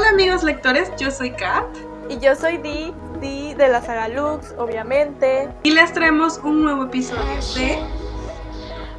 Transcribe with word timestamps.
Hola 0.00 0.12
amigos 0.12 0.42
lectores, 0.42 0.90
yo 0.96 1.10
soy 1.10 1.30
Kat. 1.30 1.66
Y 2.08 2.18
yo 2.20 2.34
soy 2.34 2.56
Di, 2.56 2.94
Di 3.20 3.52
de 3.52 3.68
la 3.68 3.82
saga 3.82 4.08
Lux, 4.08 4.54
obviamente. 4.56 5.52
Y 5.62 5.72
les 5.72 5.92
traemos 5.92 6.38
un 6.38 6.62
nuevo 6.62 6.84
episodio 6.84 7.22
de 7.54 7.78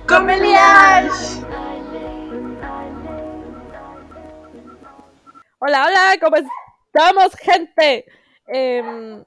Comeliage. 0.08 1.44
Hola, 5.58 5.88
hola, 5.88 6.18
¿cómo 6.22 6.36
estamos, 6.36 7.36
gente? 7.36 8.06
Em, 8.46 9.26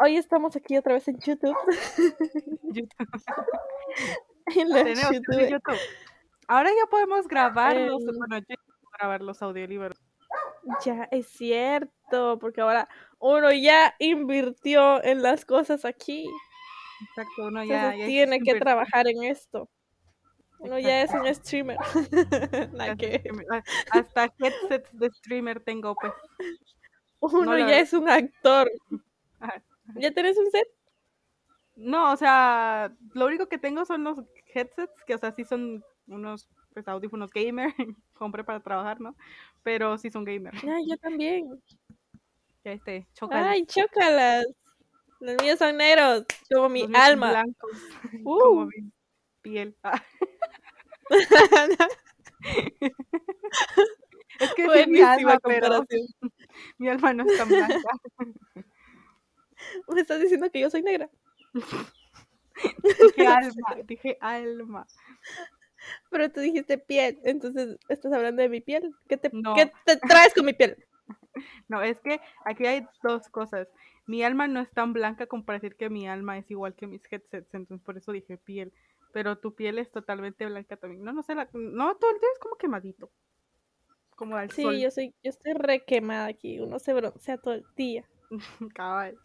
hoy 0.00 0.18
estamos 0.18 0.54
aquí 0.56 0.76
otra 0.76 0.92
vez 0.92 1.08
en 1.08 1.18
YouTube. 1.20 1.56
YouTube. 2.64 3.08
En 4.56 4.68
la 4.68 4.84
Tenemos 4.84 5.08
que 5.08 5.14
YouTube. 5.16 5.48
YouTube. 5.48 5.78
Ahora 6.48 6.68
ya 6.68 6.84
podemos 6.90 7.26
grabar 7.26 7.74
los, 7.76 8.02
Em. 8.02 8.18
bueno, 8.18 8.36
yo 8.40 8.56
puedo 8.56 8.90
grabar 8.98 9.22
los 9.22 9.40
audiolibros. 9.40 10.03
Ya 10.84 11.08
es 11.10 11.28
cierto, 11.28 12.38
porque 12.38 12.60
ahora 12.60 12.88
uno 13.18 13.52
ya 13.52 13.94
invirtió 13.98 15.02
en 15.04 15.22
las 15.22 15.44
cosas 15.44 15.84
aquí. 15.84 16.26
Exacto, 17.08 17.46
uno 17.48 17.62
Entonces 17.62 17.98
ya, 17.98 18.06
tiene 18.06 18.40
que 18.40 18.54
trabajar 18.58 19.06
en 19.08 19.24
esto. 19.24 19.68
Uno 20.58 20.78
ya 20.78 21.02
es 21.02 21.10
un 21.12 21.26
streamer. 21.34 21.76
Nada 22.72 22.86
Ya 22.86 22.96
que- 22.96 23.10
sé 23.12 23.22
que 23.22 23.32
me- 23.32 23.44
a- 23.50 23.62
Hasta 23.90 24.32
headsets 24.38 24.96
de 24.98 25.10
streamer 25.10 25.60
tengo, 25.60 25.94
pues. 25.94 26.12
Uno 27.20 27.58
ya 27.58 27.78
es 27.78 27.92
un 27.92 28.08
actor. 28.08 28.70
Ajá. 29.40 29.62
¿Ya 29.96 30.10
tenés 30.12 30.38
un 30.38 30.50
set? 30.50 30.66
No, 31.76 32.12
o 32.12 32.16
sea, 32.16 32.92
lo 33.12 33.26
único 33.26 33.48
que 33.48 33.58
tengo 33.58 33.84
son 33.84 34.04
los 34.04 34.18
headsets, 34.54 34.92
que 35.06 35.14
o 35.14 35.18
sea, 35.18 35.32
sí 35.32 35.44
son 35.44 35.84
unos 36.06 36.48
pues, 36.74 36.86
audífonos 36.88 37.30
gamer, 37.30 37.72
compré 38.14 38.44
para 38.44 38.60
trabajar, 38.60 39.00
¿no? 39.00 39.16
Pero 39.62 39.96
sí 39.96 40.10
son 40.10 40.24
gamer. 40.24 40.52
Ah, 40.68 40.78
yo 40.86 40.96
también. 40.98 41.62
Ya 42.64 42.72
este, 42.72 43.06
chocan. 43.14 43.44
Ay, 43.44 43.64
chócalas. 43.64 44.44
Los 45.20 45.40
míos 45.42 45.58
son 45.58 45.76
negros, 45.76 46.26
como 46.52 46.68
mi 46.68 46.86
los 46.86 46.94
alma. 47.00 47.30
blancos, 47.30 47.70
Uh. 48.24 48.38
como 48.38 48.66
mi 48.66 48.92
piel. 49.40 49.76
Ah, 54.36 54.46
es 54.46 54.54
que 54.54 54.68
sí, 54.68 54.90
mi 54.90 55.00
alma, 55.00 55.38
pero 55.42 55.84
mi 56.78 56.88
alma 56.88 57.12
no 57.12 57.24
es 57.24 57.38
tan 57.38 57.48
blanca. 57.48 57.78
Me 59.88 60.00
estás 60.00 60.20
diciendo 60.20 60.50
que 60.50 60.60
yo 60.60 60.70
soy 60.70 60.82
negra. 60.82 61.08
Dije 62.82 63.26
alma, 63.26 63.76
dije 63.84 64.18
alma. 64.20 64.86
Pero 66.10 66.30
tú 66.30 66.40
dijiste 66.40 66.78
piel, 66.78 67.18
entonces 67.24 67.78
estás 67.88 68.12
hablando 68.12 68.42
de 68.42 68.48
mi 68.48 68.60
piel. 68.60 68.94
¿Qué 69.08 69.16
te, 69.16 69.30
No. 69.32 69.54
¿qué 69.54 69.70
te 69.84 69.96
traes 69.96 70.34
con 70.34 70.44
mi 70.44 70.52
piel? 70.52 70.76
No, 71.68 71.82
es 71.82 71.98
que 72.00 72.20
aquí 72.44 72.64
hay 72.66 72.86
dos 73.02 73.28
cosas. 73.28 73.68
Mi 74.06 74.22
alma 74.22 74.46
no 74.46 74.60
es 74.60 74.70
tan 74.70 74.92
blanca 74.92 75.26
como 75.26 75.44
para 75.44 75.58
decir 75.58 75.76
que 75.76 75.90
mi 75.90 76.08
alma 76.08 76.38
es 76.38 76.48
igual 76.50 76.74
que 76.74 76.86
mis 76.86 77.02
headsets, 77.10 77.52
entonces 77.54 77.84
por 77.84 77.96
eso 77.96 78.12
dije 78.12 78.36
piel. 78.36 78.72
Pero 79.12 79.38
tu 79.38 79.54
piel 79.54 79.78
es 79.78 79.90
totalmente 79.90 80.46
blanca 80.46 80.76
también. 80.76 81.02
No, 81.02 81.12
no 81.12 81.22
sé, 81.22 81.34
la... 81.34 81.48
no, 81.52 81.96
todo 81.96 82.10
el 82.10 82.20
día 82.20 82.28
es 82.32 82.38
como 82.38 82.56
quemadito. 82.56 83.10
Como 84.16 84.36
al 84.36 84.50
Sí, 84.50 84.62
sol. 84.62 84.76
yo 84.78 84.90
soy, 84.90 85.14
yo 85.22 85.30
estoy 85.30 85.54
re 85.54 85.84
quemada 85.84 86.26
aquí. 86.26 86.60
Uno 86.60 86.78
se 86.78 86.94
broncea 86.94 87.38
todo 87.38 87.54
el 87.54 87.64
día. 87.76 88.04
Cabal. 88.74 89.18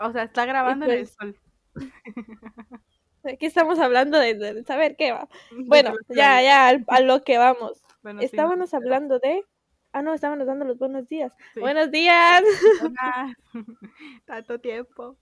O 0.00 0.12
sea, 0.12 0.24
está 0.24 0.46
grabando 0.46 0.84
en 0.86 0.90
el 0.92 0.98
pues, 0.98 1.16
sol. 1.18 1.36
Aquí 3.26 3.46
estamos 3.46 3.78
hablando 3.78 4.18
de, 4.18 4.34
de 4.34 4.64
saber 4.64 4.96
qué 4.96 5.12
va. 5.12 5.28
Bueno, 5.66 5.94
ya, 6.08 6.40
ya, 6.42 6.68
al- 6.68 6.84
a 6.88 7.00
lo 7.00 7.22
que 7.22 7.38
vamos. 7.38 7.82
Bueno, 8.02 8.20
Estábamos 8.22 8.72
hablando 8.74 9.18
de. 9.18 9.44
Ah, 9.92 10.02
no, 10.02 10.12
estábamos 10.14 10.46
dando 10.46 10.64
los 10.64 10.78
buenos 10.78 11.08
días. 11.08 11.32
Sí. 11.54 11.60
Buenos 11.60 11.90
días. 11.90 12.42
Tanto 14.26 14.58
tiempo. 14.60 15.16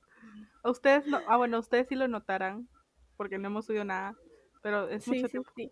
Ustedes 0.64 1.06
no, 1.06 1.20
ah 1.28 1.36
bueno, 1.36 1.58
ustedes 1.58 1.88
sí 1.88 1.94
lo 1.94 2.08
notarán, 2.08 2.69
porque 3.16 3.39
no 3.39 3.48
hemos 3.48 3.67
subido 3.67 3.84
nada, 3.84 4.14
pero 4.62 4.89
es 4.89 5.05
Sí, 5.05 5.11
mucho 5.11 5.29
tiempo. 5.29 5.50
sí. 5.55 5.70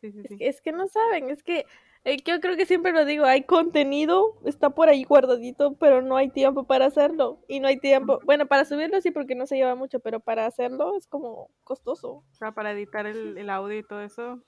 Sí, 0.00 0.12
sí, 0.12 0.20
Es 0.22 0.38
que, 0.38 0.48
es 0.48 0.60
que 0.60 0.72
no 0.72 0.86
saben, 0.86 1.28
es 1.30 1.42
que 1.42 1.66
yo 2.04 2.40
creo 2.40 2.56
que 2.56 2.66
siempre 2.66 2.92
lo 2.92 3.04
digo, 3.04 3.24
hay 3.24 3.42
contenido, 3.42 4.38
está 4.44 4.70
por 4.70 4.88
ahí 4.88 5.04
guardadito, 5.04 5.74
pero 5.74 6.00
no 6.02 6.16
hay 6.16 6.30
tiempo 6.30 6.64
para 6.64 6.86
hacerlo. 6.86 7.44
Y 7.48 7.60
no 7.60 7.68
hay 7.68 7.78
tiempo, 7.78 8.20
bueno, 8.24 8.46
para 8.46 8.64
subirlo 8.64 9.00
sí 9.00 9.10
porque 9.10 9.34
no 9.34 9.46
se 9.46 9.56
lleva 9.56 9.74
mucho, 9.74 10.00
pero 10.00 10.20
para 10.20 10.46
hacerlo 10.46 10.96
es 10.96 11.06
como 11.06 11.50
costoso. 11.64 12.24
O 12.30 12.34
sea, 12.34 12.52
para 12.52 12.72
editar 12.72 13.06
el, 13.06 13.36
el 13.36 13.50
audio 13.50 13.78
y 13.78 13.82
todo 13.82 14.00
eso, 14.00 14.42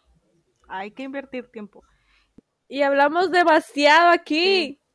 hay 0.68 0.92
que 0.92 1.02
invertir 1.02 1.50
tiempo. 1.50 1.82
Y 2.68 2.82
hablamos 2.82 3.30
demasiado 3.30 4.10
aquí. 4.10 4.76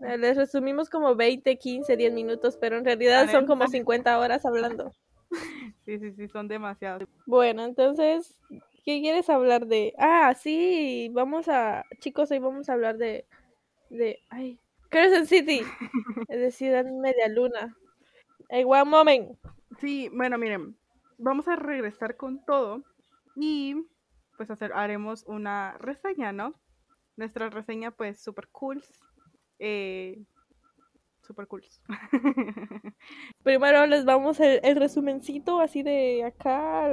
Eh, 0.00 0.18
Les 0.18 0.36
resumimos 0.36 0.90
como 0.90 1.14
20, 1.14 1.58
15, 1.58 1.96
10 1.96 2.12
minutos, 2.12 2.58
pero 2.58 2.76
en 2.76 2.84
realidad 2.84 3.30
son 3.30 3.46
como 3.46 3.66
50 3.68 4.18
horas 4.18 4.44
hablando. 4.44 4.92
Sí, 5.84 5.98
sí, 5.98 6.12
sí, 6.12 6.28
son 6.28 6.48
demasiados. 6.48 7.08
Bueno, 7.26 7.64
entonces, 7.64 8.38
¿qué 8.84 9.00
quieres 9.00 9.28
hablar 9.30 9.66
de? 9.66 9.94
Ah, 9.98 10.34
sí, 10.34 11.10
vamos 11.12 11.48
a, 11.48 11.84
chicos, 12.00 12.30
hoy 12.30 12.38
vamos 12.38 12.68
a 12.68 12.72
hablar 12.74 12.96
de, 12.98 13.26
de, 13.90 14.20
ay, 14.30 14.58
Crescent 14.90 15.26
City, 15.26 15.62
es 16.28 16.40
de 16.40 16.50
Ciudad 16.50 16.84
Media 16.84 17.28
Luna. 17.28 17.76
Hey, 18.48 18.64
one 18.66 18.84
moment. 18.84 19.38
Sí, 19.80 20.10
bueno, 20.14 20.38
miren, 20.38 20.76
vamos 21.18 21.48
a 21.48 21.56
regresar 21.56 22.16
con 22.16 22.44
todo 22.44 22.82
y 23.36 23.76
pues 24.36 24.50
hacer, 24.50 24.72
haremos 24.72 25.24
una 25.26 25.76
reseña, 25.78 26.32
¿no? 26.32 26.54
Nuestra 27.16 27.50
reseña, 27.50 27.90
pues, 27.90 28.20
super 28.22 28.48
cool. 28.48 28.82
Eh, 29.58 30.24
super 31.20 31.46
cool. 31.46 31.62
Primero 33.42 33.86
les 33.86 34.04
vamos 34.04 34.40
el, 34.40 34.60
el 34.62 34.76
resumencito 34.76 35.60
así 35.60 35.82
de 35.82 36.24
acá, 36.24 36.88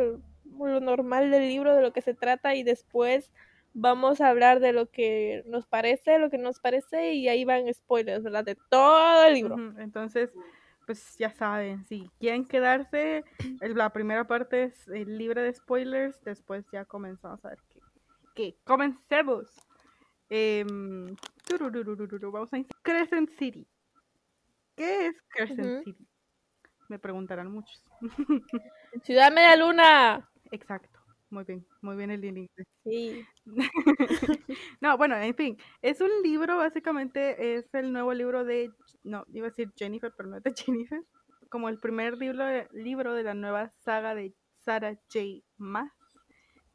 lo 0.59 0.79
normal 0.79 1.31
del 1.31 1.47
libro, 1.47 1.75
de 1.75 1.81
lo 1.81 1.93
que 1.93 2.01
se 2.01 2.13
trata, 2.13 2.55
y 2.55 2.63
después 2.63 3.31
vamos 3.73 4.21
a 4.21 4.29
hablar 4.29 4.59
de 4.59 4.73
lo 4.73 4.89
que 4.89 5.43
nos 5.45 5.67
parece, 5.67 6.17
lo 6.19 6.29
que 6.29 6.37
nos 6.37 6.59
parece, 6.59 7.13
y 7.13 7.27
ahí 7.27 7.45
van 7.45 7.71
spoilers, 7.73 8.23
¿verdad? 8.23 8.43
De 8.43 8.57
todo 8.69 9.25
el 9.25 9.33
libro. 9.35 9.55
Entonces, 9.77 10.31
pues 10.87 11.17
ya 11.17 11.31
saben, 11.31 11.83
si 11.85 12.09
quieren 12.19 12.45
quedarse, 12.45 13.23
la 13.59 13.91
primera 13.91 14.25
parte 14.25 14.63
es 14.63 14.87
libre 14.87 15.41
de 15.41 15.53
spoilers, 15.53 16.23
después 16.23 16.65
ya 16.71 16.85
comenzamos 16.85 17.43
a 17.45 17.49
ver 17.49 17.59
qué. 17.69 17.79
qué. 18.33 18.57
Comencemos. 18.63 19.45
Em, 20.29 21.15
vamos 22.31 22.53
a. 22.53 22.57
Crescent 22.81 23.29
City. 23.37 23.67
¿Qué 24.75 25.07
es 25.07 25.15
Crescent. 25.29 25.83
City? 25.83 26.07
Me 26.87 26.99
preguntarán 26.99 27.51
muchos. 27.51 27.83
Ciudad 29.03 29.31
Media 29.31 29.55
Luna. 29.57 30.29
Exacto. 30.51 30.99
Muy 31.29 31.43
bien, 31.43 31.65
muy 31.81 31.95
bien 31.97 32.11
el 32.11 32.23
inglés. 32.23 32.47
Sí. 32.83 33.25
No, 34.81 34.97
bueno, 34.97 35.15
en 35.17 35.35
fin, 35.35 35.57
es 35.81 35.99
un 36.01 36.09
libro, 36.23 36.57
básicamente 36.57 37.55
es 37.57 37.73
el 37.73 37.91
nuevo 37.91 38.13
libro 38.13 38.45
de, 38.45 38.71
no, 39.03 39.25
iba 39.33 39.47
a 39.47 39.49
decir 39.49 39.71
Jennifer, 39.75 40.13
pero 40.15 40.29
no 40.29 40.37
es 40.37 40.43
de 40.43 40.53
Jennifer, 40.55 41.01
como 41.49 41.67
el 41.69 41.79
primer 41.79 42.17
libro, 42.17 42.45
libro 42.71 43.13
de 43.13 43.23
la 43.23 43.33
nueva 43.33 43.71
saga 43.79 44.15
de 44.15 44.33
Sarah 44.59 44.95
J. 45.11 45.43
Maas, 45.57 45.91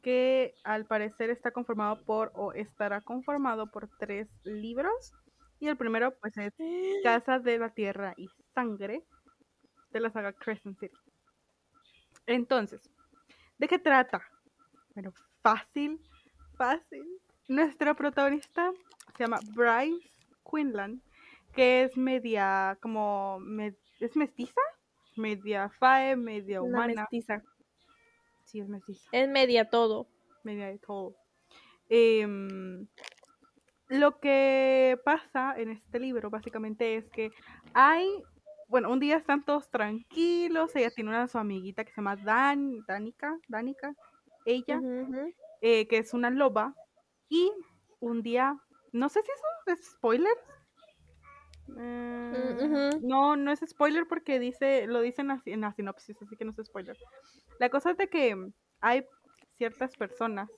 que 0.01 0.53
al 0.63 0.85
parecer 0.85 1.29
está 1.29 1.51
conformado 1.51 2.03
por, 2.05 2.31
o 2.35 2.53
estará 2.53 3.01
conformado 3.01 3.71
por 3.71 3.89
tres 3.99 4.27
libros, 4.43 5.13
y 5.59 5.67
el 5.69 5.77
primero 5.77 6.13
pues 6.21 6.37
es 6.37 6.53
Casa 7.03 7.39
de 7.39 7.57
la 7.57 7.69
Tierra 7.73 8.13
y 8.17 8.27
Sangre, 8.53 9.03
de 9.91 9.99
la 10.01 10.11
saga 10.11 10.33
Crescent 10.33 10.79
City. 10.79 10.95
Entonces, 12.25 12.89
¿de 13.63 13.69
qué 13.69 13.79
trata? 13.79 14.21
Bueno, 14.93 15.13
fácil, 15.41 15.97
fácil. 16.57 17.05
Nuestra 17.47 17.93
protagonista 17.93 18.73
se 19.15 19.23
llama 19.23 19.39
Bryce 19.55 20.05
Quinlan, 20.43 21.01
que 21.53 21.83
es 21.83 21.95
media, 21.95 22.77
como, 22.81 23.39
me- 23.39 23.77
¿es 24.01 24.17
mestiza? 24.17 24.59
Media 25.15 25.69
fae, 25.79 26.17
media 26.17 26.61
humana. 26.61 27.03
mestiza. 27.03 27.41
Sí, 28.43 28.59
es 28.59 28.67
mestiza, 28.67 29.07
Es 29.13 29.29
media 29.29 29.69
todo. 29.69 30.09
media 30.43 30.67
de 30.67 30.79
todo. 30.79 31.15
Em, 31.87 32.85
lo 33.87 34.19
que 34.19 34.99
pasa 35.05 35.53
en 35.57 35.69
este 35.71 35.99
libro 35.99 36.29
básicamente 36.29 36.97
es 36.97 37.09
que 37.11 37.31
hay, 37.73 38.23
bueno, 38.67 38.91
un 38.91 38.99
día 38.99 39.17
están 39.17 39.43
todos 39.43 39.69
tranquilos, 39.69 40.75
ella 40.75 40.91
tiene 40.91 41.09
una 41.09 41.27
su 41.27 41.37
amiguita 41.37 41.83
que 41.83 41.91
se 41.91 41.97
llama 41.97 42.15
Dan, 42.15 42.83
Danica, 42.87 43.37
Danica, 43.47 43.93
ella, 44.45 44.81
eh, 45.61 45.87
que 45.87 45.97
es 45.97 46.13
una 46.13 46.29
loba, 46.29 46.75
y 47.29 47.51
un 47.99 48.21
día, 48.21 48.57
no 48.91 49.09
sé 49.09 49.21
si 49.21 49.31
eso 49.31 49.79
es 49.79 49.91
spoiler. 49.91 50.37
Eh, 51.77 52.57
ujú. 52.59 53.07
No, 53.07 53.35
no 53.35 53.51
es 53.51 53.61
spoiler 53.65 54.07
porque 54.07 54.39
dice, 54.39 54.87
lo 54.87 55.01
dicen 55.01 55.31
así 55.31 55.51
en 55.51 55.61
la 55.61 55.73
sinopsis, 55.73 56.21
así 56.21 56.35
que 56.35 56.45
no 56.45 56.51
es 56.51 56.65
spoiler. 56.65 56.97
La 57.59 57.69
cosa 57.69 57.91
es 57.91 57.97
de 57.97 58.09
que 58.09 58.35
hay 58.81 59.05
ciertas 59.57 59.95
personas 59.95 60.49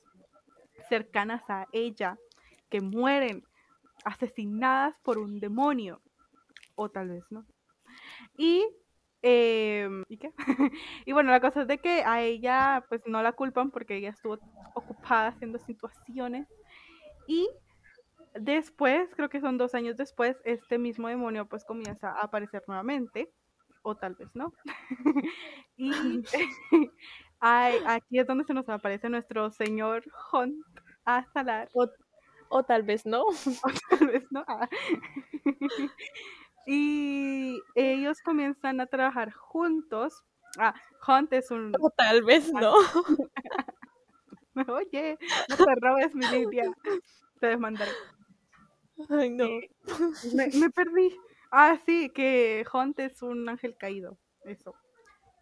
cercanas 0.90 1.44
a 1.50 1.68
ella 1.72 2.18
que 2.70 2.82
mueren 2.82 3.44
asesinadas 4.04 4.98
por 5.00 5.18
un 5.18 5.40
demonio. 5.40 6.02
O 6.76 6.90
tal 6.90 7.10
vez 7.10 7.24
no. 7.30 7.46
Y, 8.38 8.66
em, 9.22 10.04
¿y 10.08 10.18
qué? 10.18 10.32
y 11.06 11.12
bueno, 11.14 11.32
la 11.32 11.40
cosa 11.40 11.62
es 11.62 11.68
de 11.68 11.80
que 11.80 12.04
a 12.04 12.22
ella 12.22 12.86
pues 12.90 13.02
no 13.06 13.22
la 13.24 13.32
culpan 13.34 13.72
porque 13.72 13.98
ella 13.98 14.10
estuvo 14.10 14.40
ocupada 14.74 15.30
haciendo 15.30 15.60
situaciones. 15.60 16.48
Y 17.28 17.50
después, 18.34 19.10
creo 19.16 19.30
que 19.30 19.42
son 19.42 19.58
dos 19.58 19.74
años 19.76 19.98
después, 19.98 20.38
este 20.44 20.78
mismo 20.78 21.08
demonio 21.08 21.48
pues 21.48 21.66
comienza 21.66 22.12
a 22.12 22.22
aparecer 22.24 22.64
nuevamente. 22.68 23.32
O 23.82 23.96
tal 23.96 24.16
vez 24.16 24.30
no. 24.34 24.52
y 25.78 25.92
aquí 27.40 28.20
es 28.20 28.28
donde 28.28 28.44
se 28.46 28.54
nos 28.54 28.68
aparece 28.70 29.10
nuestro 29.10 29.52
señor 29.52 30.04
Hunt 30.32 30.66
a 31.06 31.26
salar. 31.34 31.70
O, 32.50 32.64
tal 32.64 32.84
vez 32.84 33.06
no. 33.06 33.24
O 33.24 33.36
tal 33.90 34.08
vez 34.08 34.24
no. 34.32 34.44
Ah. 34.48 34.68
y 36.66 37.35
ellos 37.76 38.22
comienzan 38.22 38.80
a 38.82 38.88
trabajar 38.88 39.32
juntos. 39.32 40.24
Ah, 40.58 40.74
Hunt 41.08 41.34
es 41.34 41.52
un... 41.52 41.74
O 41.80 41.90
tal 41.90 42.24
vez 42.24 42.52
no. 42.54 42.74
Oye, 44.68 45.18
no 45.50 45.58
te 45.58 45.76
robes 45.82 46.16
mi 46.16 46.26
Lidia. 46.28 46.72
Te 47.40 47.48
desmandaré. 47.48 47.92
Ay, 49.10 49.30
no. 49.30 49.46
Eh, 49.46 49.70
me, 50.34 50.70
perdí. 50.70 51.18
Ah, 51.52 51.78
sí, 51.86 52.10
que 52.10 52.66
Hunt 52.72 53.00
es 53.00 53.22
un 53.22 53.50
ángel 53.50 53.76
caído. 53.78 54.18
Eso. 54.46 54.74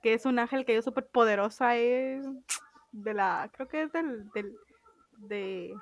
Que 0.02 0.14
es 0.14 0.26
un 0.26 0.40
ángel 0.40 0.66
caído 0.66 0.82
súper 0.82 1.08
poderosa. 1.08 1.78
Es 1.78 2.26
de 2.92 3.14
la. 3.14 3.50
Creo 3.54 3.68
que 3.68 3.84
es 3.84 3.92
del. 3.92 4.30
del 4.32 4.58
de. 5.18 5.76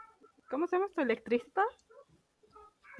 ¿Cómo 0.49 0.67
se 0.67 0.75
llama 0.75 0.87
esto? 0.87 1.01
¿Electricista? 1.01 1.63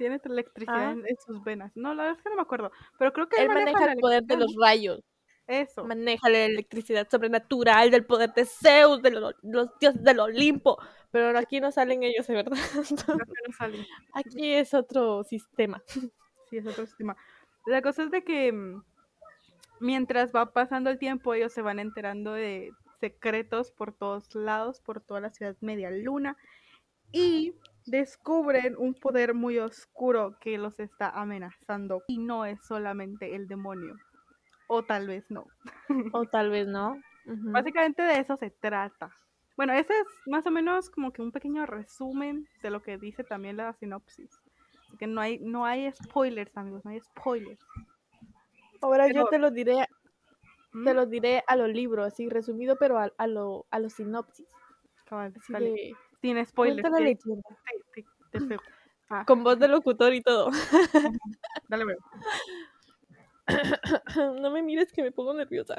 Tiene 0.02 0.20
electricidad 0.24 0.96
ah. 0.98 1.06
en, 1.06 1.16
sus 1.24 1.44
venas. 1.44 1.70
No, 1.76 1.94
la 1.94 2.02
verdad 2.02 2.18
es 2.18 2.24
que 2.24 2.30
no 2.30 2.34
me 2.34 2.42
acuerdo. 2.42 2.72
Pero 2.98 3.12
creo 3.12 3.28
que 3.28 3.40
él, 3.40 3.46
maneja, 3.46 3.92
el 3.92 3.98
poder 4.00 4.24
de 4.24 4.36
los 4.36 4.52
rayos. 4.60 5.00
Eso. 5.46 5.84
Maneja 5.84 6.28
la 6.28 6.38
electricidad 6.46 7.08
sobrenatural 7.08 7.92
del 7.92 8.04
poder 8.04 8.34
de 8.34 8.44
Zeus, 8.44 9.00
de 9.00 9.12
los, 9.12 9.34
dioses 9.78 10.02
del 10.02 10.18
Olimpo. 10.18 10.76
Pero 11.12 11.38
aquí 11.38 11.60
no 11.60 11.70
salen 11.70 12.02
ellos, 12.02 12.26
¿de 12.26 12.34
verdad? 12.34 12.56
no 13.06 13.52
salen. 13.56 13.86
Aquí 14.12 14.52
es 14.54 14.74
otro 14.74 15.22
sistema. 15.22 15.80
Sí, 15.86 16.56
es 16.56 16.66
otro 16.66 16.84
sistema. 16.84 17.16
La 17.66 17.80
cosa 17.80 18.02
es 18.02 18.10
de 18.10 18.24
que 18.24 18.50
mm, 18.50 18.82
mientras 19.78 20.32
va 20.34 20.52
pasando 20.52 20.90
el 20.90 20.98
tiempo, 20.98 21.32
ellos 21.32 21.52
se 21.52 21.62
van 21.62 21.78
enterando 21.78 22.32
de 22.32 22.72
secretos 22.98 23.70
por 23.70 23.92
todos 23.92 24.34
lados, 24.34 24.80
por 24.80 25.00
toda 25.00 25.20
la 25.20 25.30
ciudad 25.30 25.56
media 25.60 25.92
luna. 25.92 26.36
Y 27.12 27.54
descubren 27.86 28.76
un 28.78 28.94
poder 28.94 29.34
muy 29.34 29.58
oscuro 29.58 30.36
que 30.40 30.58
los 30.58 30.78
está 30.80 31.10
amenazando. 31.10 32.02
Y 32.08 32.18
no 32.18 32.44
es 32.44 32.64
solamente 32.64 33.34
el 33.34 33.48
demonio. 33.48 33.96
O 34.68 34.82
tal 34.82 35.06
vez 35.06 35.30
no. 35.30 35.46
O 36.14 36.24
tal 36.26 36.50
vez 36.50 36.66
no. 36.66 37.00
Básicamente 37.24 38.02
de 38.02 38.18
eso 38.18 38.36
se 38.36 38.50
trata. 38.50 39.14
Bueno, 39.56 39.74
ese 39.74 39.92
es 39.92 40.06
más 40.26 40.46
o 40.46 40.50
menos 40.50 40.90
como 40.90 41.12
que 41.12 41.22
un 41.22 41.30
pequeño 41.30 41.66
resumen 41.66 42.48
de 42.62 42.70
lo 42.70 42.82
que 42.82 42.98
dice 42.98 43.22
también 43.22 43.58
la 43.58 43.72
sinopsis. 43.74 44.30
Que 44.98 45.06
no 45.06 45.20
hay, 45.20 45.38
no 45.38 45.64
hay 45.64 45.90
spoilers, 45.92 46.56
amigos, 46.56 46.84
no 46.84 46.90
hay 46.90 47.00
spoilers. 47.00 47.60
Ahora 48.80 49.08
yo 49.12 49.26
te 49.26 49.38
lo 49.38 49.50
diré, 49.50 49.86
te 50.72 50.92
¿Mm? 50.92 50.96
lo 50.96 51.06
diré 51.06 51.44
a 51.46 51.56
los 51.56 51.68
libros, 51.68 52.06
así 52.06 52.28
resumido, 52.28 52.76
pero 52.76 52.98
a, 52.98 53.12
a 53.16 53.26
lo, 53.26 53.66
a 53.70 53.78
los 53.78 53.92
sinopsis. 53.92 54.48
Sin 56.22 56.46
spoilers. 56.46 56.88
Ah. 59.10 59.24
Con 59.26 59.44
voz 59.44 59.58
de 59.58 59.68
locutor 59.68 60.14
y 60.14 60.22
todo. 60.22 60.50
Dale, 61.68 61.84
veo. 61.84 61.98
no 64.40 64.50
me 64.50 64.62
mires 64.62 64.92
que 64.92 65.02
me 65.02 65.12
pongo 65.12 65.34
nerviosa. 65.34 65.74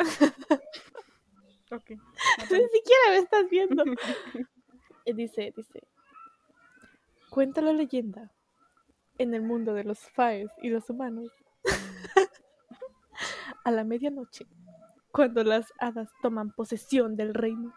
ok. 1.71 1.89
Ni 1.89 2.67
siquiera 2.67 3.09
me 3.09 3.17
estás 3.17 3.49
viendo. 3.49 3.83
dice, 5.05 5.53
dice. 5.55 5.83
Cuenta 7.29 7.61
la 7.61 7.73
leyenda. 7.73 8.31
En 9.17 9.33
el 9.33 9.41
mundo 9.41 9.73
de 9.73 9.83
los 9.83 9.99
faes 9.99 10.49
y 10.61 10.69
los 10.69 10.89
humanos. 10.89 11.31
A 13.63 13.71
la 13.71 13.83
medianoche, 13.83 14.45
cuando 15.11 15.43
las 15.43 15.71
hadas 15.79 16.09
toman 16.21 16.51
posesión 16.51 17.15
del 17.15 17.33
reino. 17.33 17.73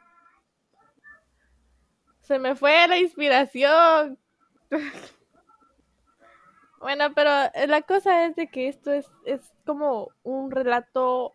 Se 2.27 2.41
me 2.41 2.57
fue 2.57 2.89
la 2.89 2.99
inspiración. 2.99 4.19
Bueno, 6.79 7.07
pero 7.15 7.31
eh, 7.55 7.67
la 7.67 7.83
cosa 7.83 8.27
es 8.27 8.37
de 8.37 8.49
que 8.49 8.69
esto 8.69 8.93
es, 8.93 9.11
es 9.25 9.41
como 9.65 10.11
un 10.23 10.51
relato 10.51 11.33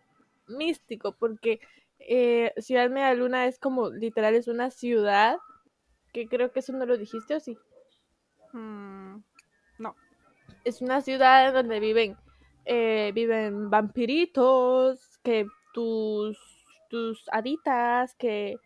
místico, 0.48 1.14
porque 1.14 1.60
eh, 2.00 2.54
Ciudad 2.58 2.90
Media 2.90 3.14
Luna 3.16 3.48
es 3.48 3.58
como, 3.60 3.90
literal, 3.90 4.36
es 4.36 4.48
una 4.48 4.70
ciudad, 4.70 5.40
que 6.14 6.28
creo 6.28 6.52
que 6.52 6.60
eso 6.60 6.74
no 6.74 6.86
lo 6.86 6.96
dijiste 6.96 7.36
o 7.36 7.40
sí. 7.40 7.58
Mm, 8.54 9.18
no. 9.80 9.96
Es 10.64 10.82
una 10.82 11.02
ciudad 11.02 11.52
donde 11.54 11.80
viven, 11.80 12.16
eh, 12.66 13.12
viven 13.14 13.70
vampiritos, 13.72 15.18
que 15.24 15.48
tus, 15.74 16.38
tus 16.88 17.26
haditas, 17.32 18.14
que, 18.16 18.58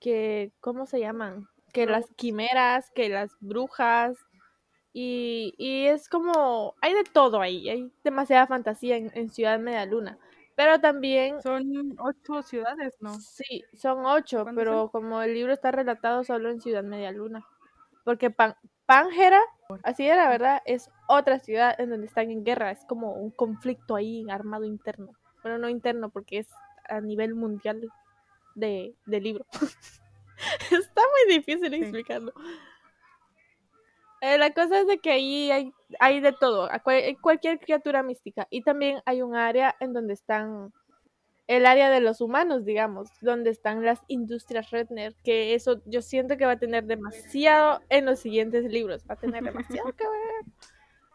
que, 0.00 0.52
¿cómo 0.60 0.86
se 0.86 0.98
llaman? 0.98 1.48
Que 1.76 1.86
las 1.86 2.06
quimeras, 2.16 2.90
que 2.90 3.08
las 3.08 3.36
brujas, 3.40 4.16
y, 4.98 5.52
y, 5.58 5.88
es 5.88 6.08
como, 6.08 6.74
hay 6.80 6.94
de 6.94 7.04
todo 7.04 7.42
ahí, 7.42 7.68
hay 7.68 7.92
demasiada 8.02 8.46
fantasía 8.46 8.96
en, 8.96 9.28
Ciudad 9.28 9.58
Media 9.58 9.84
Luna. 9.84 10.16
Pero 10.54 10.80
también... 10.80 11.42
Son 11.42 11.94
ocho 11.98 12.40
ciudades, 12.40 12.96
¿no? 13.00 13.12
Sí, 13.20 13.62
son 13.74 14.06
ocho, 14.06 14.46
pero 14.54 14.90
como 14.90 15.20
el 15.20 15.34
libro 15.34 15.52
está 15.52 15.70
relatado 15.70 16.24
solo 16.24 16.48
en 16.48 16.62
Ciudad 16.62 16.82
Media 16.82 17.12
Luna. 17.12 17.46
Porque 18.04 18.30
Pan 18.30 18.54
Pangera, 18.86 19.42
así 19.82 20.06
era, 20.06 20.30
¿verdad? 20.30 20.62
Es 20.64 20.88
otra 21.08 21.40
ciudad 21.40 21.78
en 21.78 21.90
donde 21.90 22.06
están 22.06 22.30
en 22.30 22.42
guerra, 22.42 22.70
es 22.70 22.82
como 22.86 23.12
un 23.12 23.30
conflicto 23.32 23.96
ahí 23.96 24.24
armado 24.30 24.64
interno. 24.64 25.10
Bueno, 25.42 25.58
no 25.58 25.68
interno, 25.68 26.08
porque 26.08 26.38
es 26.38 26.48
a 26.88 27.02
nivel 27.02 27.34
mundial 27.34 27.86
de, 28.54 28.94
de 29.04 29.20
libro. 29.20 29.44
está 30.70 31.02
muy 31.02 31.36
difícil 31.36 31.72
explicarlo. 31.74 32.32
Eh, 34.20 34.38
la 34.38 34.52
cosa 34.52 34.80
es 34.80 34.86
de 34.86 34.98
que 34.98 35.10
ahí 35.10 35.50
hay, 35.50 35.72
hay 36.00 36.20
de 36.20 36.32
todo, 36.32 36.68
cualquier 37.20 37.58
criatura 37.58 38.02
mística. 38.02 38.46
Y 38.50 38.62
también 38.62 39.00
hay 39.04 39.22
un 39.22 39.34
área 39.34 39.76
en 39.80 39.92
donde 39.92 40.14
están 40.14 40.72
el 41.46 41.64
área 41.64 41.90
de 41.90 42.00
los 42.00 42.20
humanos, 42.20 42.64
digamos, 42.64 43.08
donde 43.20 43.50
están 43.50 43.84
las 43.84 44.00
industrias 44.08 44.70
Redner, 44.70 45.14
que 45.22 45.54
eso 45.54 45.80
yo 45.84 46.02
siento 46.02 46.36
que 46.36 46.44
va 46.44 46.52
a 46.52 46.58
tener 46.58 46.84
demasiado 46.84 47.80
en 47.88 48.06
los 48.06 48.18
siguientes 48.18 48.64
libros, 48.64 49.04
va 49.08 49.14
a 49.14 49.18
tener 49.18 49.44
demasiado 49.44 49.92
que 49.92 50.04
ver. 50.04 50.44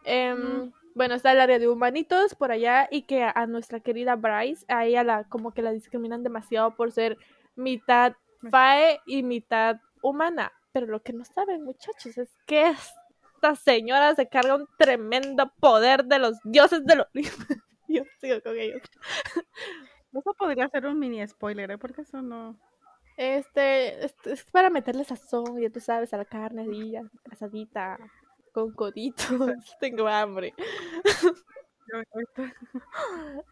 Em, 0.04 0.72
bueno, 0.94 1.14
está 1.14 1.32
el 1.32 1.40
área 1.40 1.58
de 1.58 1.68
humanitos 1.68 2.34
por 2.34 2.50
allá 2.50 2.88
y 2.90 3.02
que 3.02 3.22
a 3.22 3.46
nuestra 3.46 3.80
querida 3.80 4.16
Bryce, 4.16 4.64
a 4.68 4.86
ella 4.86 5.04
la, 5.04 5.24
como 5.24 5.52
que 5.52 5.62
la 5.62 5.72
discriminan 5.72 6.22
demasiado 6.22 6.74
por 6.76 6.92
ser 6.92 7.18
mitad 7.54 8.14
fae 8.50 9.00
y 9.06 9.22
mitad 9.22 9.76
humana. 10.02 10.52
Pero 10.72 10.86
lo 10.86 11.02
que 11.02 11.12
no 11.12 11.24
saben, 11.24 11.64
muchachos, 11.64 12.16
es 12.18 12.30
que 12.46 12.68
esta 12.70 13.54
señora 13.56 14.14
se 14.14 14.28
carga 14.28 14.56
un 14.56 14.68
tremendo 14.78 15.52
poder 15.60 16.04
de 16.04 16.18
los 16.18 16.38
dioses 16.44 16.84
de 16.84 16.96
los... 16.96 17.06
Yo 17.88 18.04
sigo 18.20 18.40
con 18.42 18.56
ellos. 18.56 18.80
Eso 20.12 20.34
podría 20.34 20.68
ser 20.68 20.86
un 20.86 20.98
mini 20.98 21.26
spoiler, 21.26 21.70
¿eh? 21.70 21.78
Porque 21.78 22.02
eso 22.02 22.20
no... 22.20 22.58
Este, 23.16 24.04
es, 24.04 24.44
para 24.52 24.68
meterle 24.68 25.04
sazón, 25.04 25.58
ya 25.60 25.70
tú 25.70 25.80
sabes, 25.80 26.12
a 26.12 26.18
la 26.18 26.24
carne 26.26 26.66
asadita, 27.30 27.98
con 28.52 28.72
coditos. 28.72 29.26
Tengo 29.80 30.06
hambre. 30.06 30.54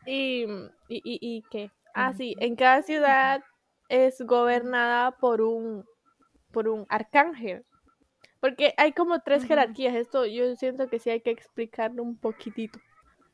y, 0.06 0.44
y, 0.44 0.46
y, 0.88 1.18
y 1.20 1.42
qué? 1.50 1.70
Ah, 1.94 2.12
sí, 2.12 2.36
en 2.38 2.56
cada 2.56 2.82
ciudad 2.82 3.42
es 3.90 4.22
gobernada 4.22 5.10
por 5.18 5.42
un 5.42 5.84
por 6.52 6.68
un 6.68 6.86
arcángel. 6.88 7.64
Porque 8.40 8.72
hay 8.78 8.92
como 8.92 9.20
tres 9.20 9.44
jerarquías. 9.44 9.94
Esto 9.94 10.24
yo 10.24 10.56
siento 10.56 10.88
que 10.88 10.98
sí 10.98 11.10
hay 11.10 11.20
que 11.20 11.30
explicarlo 11.30 12.02
un 12.02 12.16
poquitito. 12.16 12.78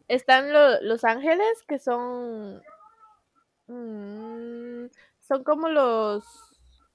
Están 0.09 0.53
los 0.53 1.05
ángeles, 1.05 1.63
que 1.69 1.79
son. 1.79 2.63
Mm, 3.69 4.87
son 5.21 5.45
como 5.45 5.69
los. 5.69 6.25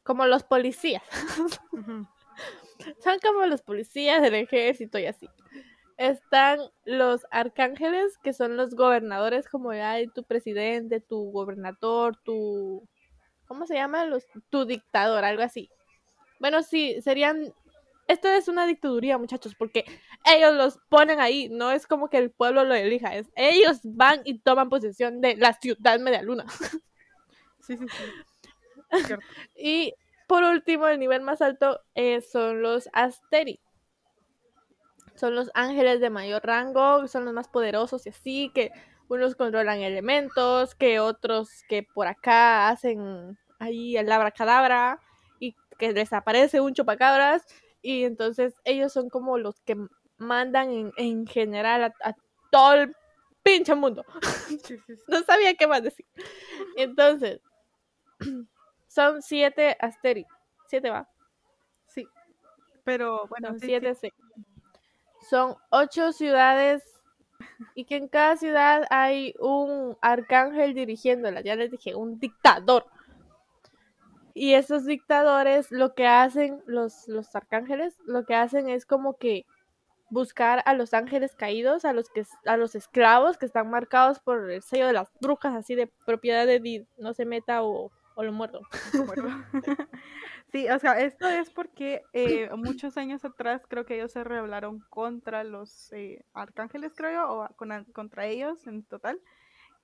como 0.03 0.25
los 0.25 0.43
policías. 0.43 1.03
Son 3.03 3.19
como 3.19 3.45
los 3.45 3.61
policías 3.61 4.23
del 4.23 4.33
ejército 4.33 4.97
y 4.97 5.05
así. 5.05 5.29
Están 5.97 6.59
los 6.83 7.27
arcángeles, 7.29 8.17
que 8.23 8.33
son 8.33 8.57
los 8.57 8.73
gobernadores, 8.73 9.47
como 9.47 9.69
hay 9.69 10.07
tu 10.07 10.23
presidente, 10.23 10.99
tu 10.99 11.31
gobernador, 11.31 12.17
tu. 12.23 12.87
¿Cómo 13.51 13.67
se 13.67 13.73
llama? 13.73 14.05
Los, 14.05 14.25
tu 14.49 14.63
dictador, 14.63 15.25
algo 15.25 15.43
así. 15.43 15.69
Bueno, 16.39 16.63
sí, 16.63 17.01
serían 17.01 17.53
esto 18.07 18.29
es 18.29 18.47
una 18.47 18.65
dictaduría, 18.65 19.17
muchachos, 19.17 19.55
porque 19.55 19.83
ellos 20.23 20.53
los 20.53 20.79
ponen 20.87 21.19
ahí, 21.19 21.49
no 21.49 21.69
es 21.69 21.85
como 21.85 22.09
que 22.09 22.17
el 22.17 22.31
pueblo 22.31 22.63
lo 22.63 22.73
elija, 22.73 23.13
es 23.13 23.29
ellos 23.35 23.81
van 23.83 24.21
y 24.23 24.39
toman 24.39 24.69
posesión 24.69 25.19
de 25.19 25.35
la 25.35 25.51
ciudad 25.51 25.99
media 25.99 26.21
luna. 26.21 26.45
Sí, 27.59 27.75
sí, 27.75 27.85
sí. 27.89 28.91
Y 29.57 29.93
por 30.27 30.43
último, 30.43 30.87
el 30.87 30.97
nivel 30.97 31.21
más 31.21 31.41
alto 31.41 31.81
eh, 31.93 32.21
son 32.21 32.61
los 32.61 32.87
Asteri. 32.93 33.59
Son 35.15 35.35
los 35.35 35.51
ángeles 35.55 35.99
de 35.99 36.09
mayor 36.09 36.41
rango, 36.45 37.05
son 37.09 37.25
los 37.25 37.33
más 37.33 37.49
poderosos 37.49 38.05
y 38.05 38.11
así, 38.11 38.49
que 38.55 38.71
unos 39.11 39.35
controlan 39.35 39.81
elementos, 39.81 40.73
que 40.73 41.01
otros 41.01 41.63
que 41.67 41.83
por 41.83 42.07
acá 42.07 42.69
hacen 42.69 43.37
ahí 43.59 43.97
el 43.97 44.09
abracadabra 44.09 45.01
y 45.37 45.53
que 45.77 45.91
les 45.91 46.13
aparece 46.13 46.61
un 46.61 46.73
chupacabras 46.73 47.45
y 47.81 48.05
entonces 48.05 48.53
ellos 48.63 48.93
son 48.93 49.09
como 49.09 49.37
los 49.37 49.59
que 49.61 49.75
mandan 50.17 50.69
en, 50.71 50.93
en 50.95 51.27
general 51.27 51.83
a, 51.83 51.93
a 52.09 52.15
todo 52.51 52.73
el 52.75 52.95
pinche 53.43 53.75
mundo. 53.75 54.05
No 55.09 55.21
sabía 55.23 55.55
qué 55.55 55.67
más 55.67 55.83
decir. 55.83 56.05
Entonces, 56.77 57.41
son 58.87 59.21
siete 59.21 59.75
Asteri. 59.81 60.25
Siete 60.67 60.89
va. 60.89 61.09
Sí. 61.87 62.07
Pero 62.85 63.27
bueno, 63.27 63.49
Son 63.49 63.59
sí, 63.59 63.67
siete, 63.67 63.93
sí. 63.95 64.09
sí. 64.09 64.43
Son 65.29 65.57
ocho 65.69 66.13
ciudades 66.13 66.90
y 67.75 67.85
que 67.85 67.95
en 67.95 68.07
cada 68.07 68.37
ciudad 68.37 68.85
hay 68.89 69.33
un 69.39 69.97
arcángel 70.01 70.73
dirigiéndola. 70.73 71.41
Ya 71.41 71.55
les 71.55 71.71
dije, 71.71 71.95
un 71.95 72.19
dictador. 72.19 72.85
Y 74.33 74.53
esos 74.53 74.85
dictadores 74.85 75.71
lo 75.71 75.93
que 75.93 76.07
hacen, 76.07 76.61
los, 76.65 77.07
los 77.07 77.35
arcángeles, 77.35 77.97
lo 78.05 78.25
que 78.25 78.35
hacen 78.35 78.69
es 78.69 78.85
como 78.85 79.17
que 79.17 79.45
buscar 80.09 80.61
a 80.65 80.73
los 80.73 80.93
ángeles 80.93 81.35
caídos, 81.35 81.85
a 81.85 81.93
los 81.93 82.09
que 82.09 82.25
a 82.45 82.57
los 82.57 82.75
esclavos 82.75 83.37
que 83.37 83.45
están 83.45 83.69
marcados 83.69 84.19
por 84.19 84.51
el 84.51 84.61
sello 84.61 84.87
de 84.87 84.93
las 84.93 85.09
brujas, 85.21 85.55
así 85.55 85.75
de 85.75 85.87
propiedad 86.05 86.45
de 86.45 86.59
Did, 86.59 86.83
no 86.97 87.13
se 87.13 87.25
meta 87.25 87.63
o, 87.63 87.91
o 88.15 88.23
lo 88.23 88.31
muerto. 88.31 88.61
Bueno. 89.05 89.45
Sí, 90.51 90.67
o 90.69 90.79
sea, 90.79 90.99
esto 90.99 91.27
es 91.29 91.49
porque 91.49 92.03
eh, 92.13 92.49
muchos 92.57 92.97
años 92.97 93.23
atrás 93.23 93.61
creo 93.67 93.85
que 93.85 93.95
ellos 93.95 94.11
se 94.11 94.23
rebelaron 94.23 94.81
contra 94.89 95.43
los 95.43 95.91
eh, 95.93 96.25
arcángeles, 96.33 96.93
creo 96.95 97.11
yo, 97.13 97.31
o 97.33 97.55
con- 97.55 97.85
contra 97.93 98.25
ellos 98.27 98.67
en 98.67 98.83
total, 98.83 99.21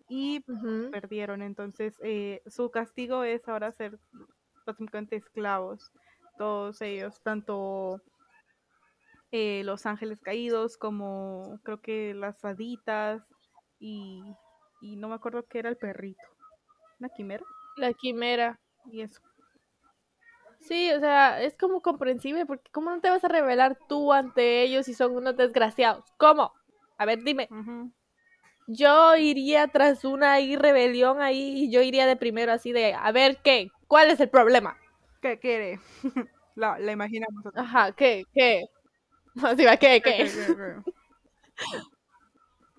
y 0.09 0.45
perdieron. 0.91 1.41
Entonces, 1.43 1.95
eh, 2.03 2.41
su 2.47 2.71
castigo 2.71 3.23
es 3.23 3.47
ahora 3.47 3.71
ser 3.73 3.99
básicamente 4.65 5.15
esclavos, 5.17 5.91
todos 6.37 6.81
ellos, 6.81 7.21
tanto 7.23 8.01
eh, 9.31 9.63
los 9.63 9.85
ángeles 9.85 10.19
caídos 10.21 10.77
como 10.77 11.59
creo 11.63 11.81
que 11.81 12.13
las 12.13 12.43
haditas 12.45 13.21
y, 13.79 14.23
y 14.81 14.95
no 14.95 15.09
me 15.09 15.15
acuerdo 15.15 15.45
qué 15.47 15.59
era 15.59 15.69
el 15.69 15.77
perrito, 15.77 16.21
una 16.99 17.09
quimera 17.09 17.45
La 17.77 17.93
quimera. 17.93 18.59
y 18.91 19.01
eso. 19.01 19.21
Sí, 20.59 20.91
o 20.91 20.99
sea, 20.99 21.41
es 21.41 21.55
como 21.55 21.81
comprensible, 21.81 22.45
porque 22.45 22.69
¿cómo 22.71 22.89
no 22.89 22.99
te 22.99 23.09
vas 23.09 23.23
a 23.23 23.29
revelar 23.29 23.77
tú 23.87 24.11
ante 24.11 24.63
ellos 24.63 24.85
si 24.85 24.93
son 24.93 25.15
unos 25.15 25.37
desgraciados? 25.37 26.03
¿Cómo? 26.17 26.51
A 26.97 27.05
ver, 27.05 27.23
dime. 27.23 27.47
Yo 28.67 29.15
iría 29.15 29.67
tras 29.67 30.03
una 30.03 30.33
ahí 30.33 30.57
rebelión 30.57 31.21
ahí 31.21 31.63
y 31.63 31.71
yo 31.71 31.81
iría 31.81 32.05
de 32.05 32.17
primero 32.17 32.51
así 32.51 32.73
de, 32.73 32.93
a 32.93 33.11
ver, 33.11 33.37
¿qué? 33.43 33.69
¿Cuál 33.87 34.11
es 34.11 34.19
el 34.19 34.29
problema? 34.29 34.77
¿Qué 35.21 35.39
quiere? 35.39 35.79
la, 36.55 36.77
la 36.79 36.91
imaginamos. 36.91 37.45
Ajá, 37.55 37.91
¿qué? 37.93 38.23
¿Qué? 38.33 38.65
Así 39.43 39.65
va, 39.65 39.77
¿qué? 39.77 40.01
¿Qué, 40.01 40.11
¿Qué? 40.11 40.23
qué, 40.23 40.31
qué, 40.31 40.55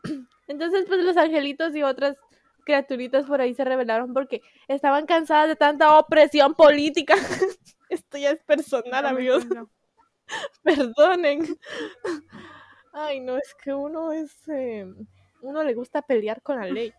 qué? 0.03 0.23
Entonces, 0.49 0.87
pues 0.89 1.05
los 1.05 1.17
angelitos 1.17 1.75
y 1.77 1.83
otras 1.83 2.17
criaturitas 2.65 3.27
por 3.27 3.41
ahí 3.41 3.55
se 3.55 3.65
rebelaron 3.65 4.13
porque 4.13 4.43
estaban 4.67 5.07
cansadas 5.07 5.49
de 5.49 5.57
tanta 5.57 5.99
opresión 5.99 6.55
política. 6.55 7.15
Esto 7.88 8.18
ya 8.18 8.30
es 8.30 8.42
personal, 8.45 9.02
No, 9.04 9.09
amigos. 9.11 9.47
no. 9.47 9.71
Perdonen. 10.62 11.59
Ay, 12.92 13.21
no, 13.21 13.37
es 13.38 13.54
que 13.62 13.73
uno 13.75 14.12
es. 14.12 14.33
eh, 14.49 14.87
uno 15.42 15.62
le 15.62 15.75
gusta 15.75 16.02
pelear 16.02 16.42
con 16.42 16.59
la 16.61 16.66
ley. 16.80 16.92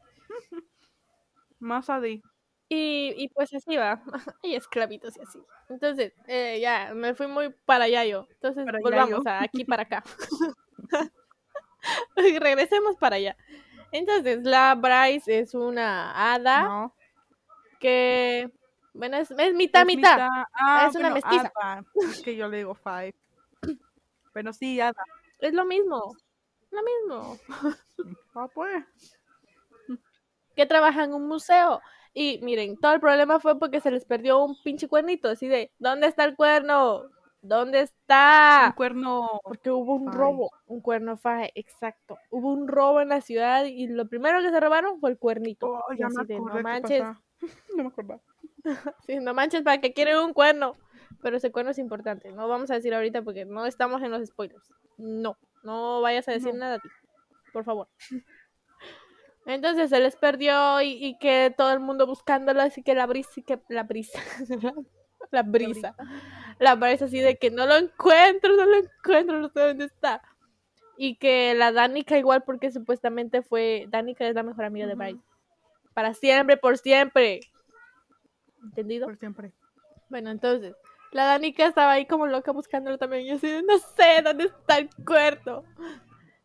Más 1.60 1.90
Adi. 1.90 2.22
Y, 2.70 3.14
y 3.18 3.30
pues 3.30 3.54
así 3.54 3.76
va. 3.78 4.02
Hay 4.44 4.56
esclavitos 4.56 5.18
y 5.18 5.22
así. 5.22 5.40
Entonces, 5.70 6.14
eh, 6.28 6.60
ya, 6.62 6.94
me 6.94 7.16
fui 7.16 7.28
muy 7.28 7.50
para 7.66 7.86
allá 7.86 8.06
yo. 8.06 8.28
Entonces, 8.32 8.66
Para 8.66 8.80
volvamos 8.82 9.24
yo. 9.26 9.30
a 9.30 9.44
aquí 9.44 9.66
para 9.66 9.84
acá. 9.84 10.04
Y 12.18 12.38
Regresemos 12.40 12.98
para 12.98 13.16
allá. 13.16 13.38
Entonces, 13.92 14.44
la 14.44 14.76
Bryce 14.76 15.40
es 15.40 15.54
una 15.54 16.34
hada 16.34 16.64
No. 16.64 16.96
que. 17.80 18.52
Bueno, 19.00 19.18
es, 19.18 19.32
es 19.32 19.54
mitad, 19.56 19.82
Es 19.82 19.88
mitad. 19.88 20.20
Ah, 20.54 20.88
Es 20.90 20.96
una 20.96 21.10
bueno, 21.10 21.26
mestiza. 21.26 21.52
Ada. 21.56 21.84
Es 21.96 22.22
que 22.22 22.36
yo 22.36 22.50
le 22.50 22.58
digo 22.58 22.76
five. 22.76 23.16
Bueno, 24.32 24.54
sí, 24.54 24.80
Ada. 24.80 25.04
Es 25.40 25.54
lo 25.54 25.66
mismo. 25.66 26.16
Lo 26.72 26.82
mismo. 26.84 27.38
Ah, 28.36 28.48
pues. 28.54 28.86
que 30.56 30.66
trabaja 30.66 31.04
en 31.04 31.14
un 31.14 31.28
museo. 31.28 31.82
Y 32.14 32.40
miren, 32.44 32.78
todo 32.78 32.94
el 32.94 33.00
problema 33.00 33.40
fue 33.40 33.58
porque 33.58 33.82
se 33.82 33.92
les 33.92 34.06
perdió 34.06 34.44
un 34.44 34.56
pinche 34.64 34.88
cuernito, 34.88 35.30
así 35.30 35.48
de, 35.48 35.72
¿dónde 35.80 36.08
está 36.08 36.24
el 36.26 36.36
cuerno? 36.36 37.04
¿Dónde 37.42 37.80
Un 37.80 37.84
está? 37.84 38.74
cuerno. 38.78 39.42
Porque 39.44 39.72
hubo 39.72 39.96
un 39.96 40.12
robo, 40.12 40.52
un 40.68 40.82
cuerno 40.82 41.18
faje, 41.18 41.52
exacto. 41.56 42.18
Hubo 42.30 42.52
un 42.52 42.68
robo 42.68 43.02
en 43.02 43.10
la 43.10 43.22
ciudad 43.22 43.66
y 43.66 43.88
lo 43.88 44.08
primero 44.08 44.42
que 44.42 44.52
se 44.52 44.60
robaron 44.60 45.00
fue 45.00 45.12
el 45.12 45.18
cuernito. 45.18 45.68
Oh, 45.68 45.94
ya 45.98 46.08
me 46.10 46.26
de, 46.26 46.40
no 46.40 46.62
manches, 46.62 47.02
pasa. 47.02 47.22
No 47.76 47.84
me 47.84 48.20
sí, 49.08 49.16
no 49.20 49.34
manches, 49.34 49.62
¿para 49.64 49.80
que 49.80 49.94
quieren 49.94 50.18
un 50.18 50.34
cuerno? 50.34 50.76
Pero 51.22 51.38
ese 51.38 51.52
cuerno 51.52 51.72
es 51.72 51.80
importante, 51.80 52.32
no 52.32 52.48
vamos 52.48 52.72
a 52.72 52.76
decir 52.76 52.94
ahorita 52.94 53.22
porque 53.22 53.46
no 53.46 53.66
estamos 53.66 54.02
en 54.02 54.12
los 54.12 54.26
spoilers. 54.26 54.64
No, 54.98 55.38
no 55.64 56.02
vayas 56.02 56.28
a 56.28 56.32
decir 56.32 56.54
No. 56.54 56.60
nada 56.60 56.76
a 56.76 56.80
ti, 56.80 56.90
por 57.54 57.64
favor. 57.64 57.88
Entonces 59.46 59.90
se 59.90 60.00
les 60.00 60.16
perdió 60.16 60.82
y, 60.82 61.04
y 61.04 61.18
que 61.18 61.54
todo 61.58 61.72
el 61.74 61.80
mundo 61.80 62.06
buscándolo, 62.06 62.62
así 62.62 62.84
que 62.84 62.94
la 62.94 63.08
brisa, 63.08 63.32
y 63.38 63.44
que 63.44 63.60
la 63.70 63.84
brisa, 63.84 64.20
la 65.32 65.44
brisa, 65.44 65.96
la 66.60 66.76
brisa 66.76 67.06
así 67.06 67.20
de 67.20 67.38
que 67.38 67.50
no 67.50 67.66
lo 67.66 67.76
encuentro, 67.76 68.56
no 68.56 68.66
lo 68.66 68.76
encuentro, 68.76 69.40
no 69.40 69.50
sé 69.50 69.60
dónde 69.60 69.86
está. 69.86 70.22
Y 70.98 71.16
que 71.16 71.56
la 71.56 71.72
Danica 71.72 72.18
igual 72.18 72.44
porque 72.44 72.72
supuestamente 72.72 73.42
fue, 73.42 73.86
Danica 73.90 74.28
es 74.28 74.36
la 74.36 74.44
mejor 74.44 74.66
amiga 74.66 74.86
de 74.86 74.94
Ujú. 74.94 75.00
Para 76.00 76.14
siempre, 76.14 76.56
por 76.56 76.78
siempre. 76.78 77.42
¿Entendido? 78.64 79.06
Por 79.06 79.18
siempre. 79.18 79.52
Bueno, 80.08 80.32
entonces, 80.32 80.74
la 81.12 81.26
Danica 81.26 81.66
estaba 81.66 81.92
ahí 81.92 82.06
como 82.06 82.26
loca 82.26 82.54
buscándolo 82.54 82.98
también. 82.98 83.24
Y 83.24 83.28
yo 83.28 83.36
así, 83.36 83.62
no 83.68 83.78
sé 83.80 84.22
dónde 84.24 84.46
está 84.46 84.78
el 84.78 84.90
cuerno. 85.06 85.66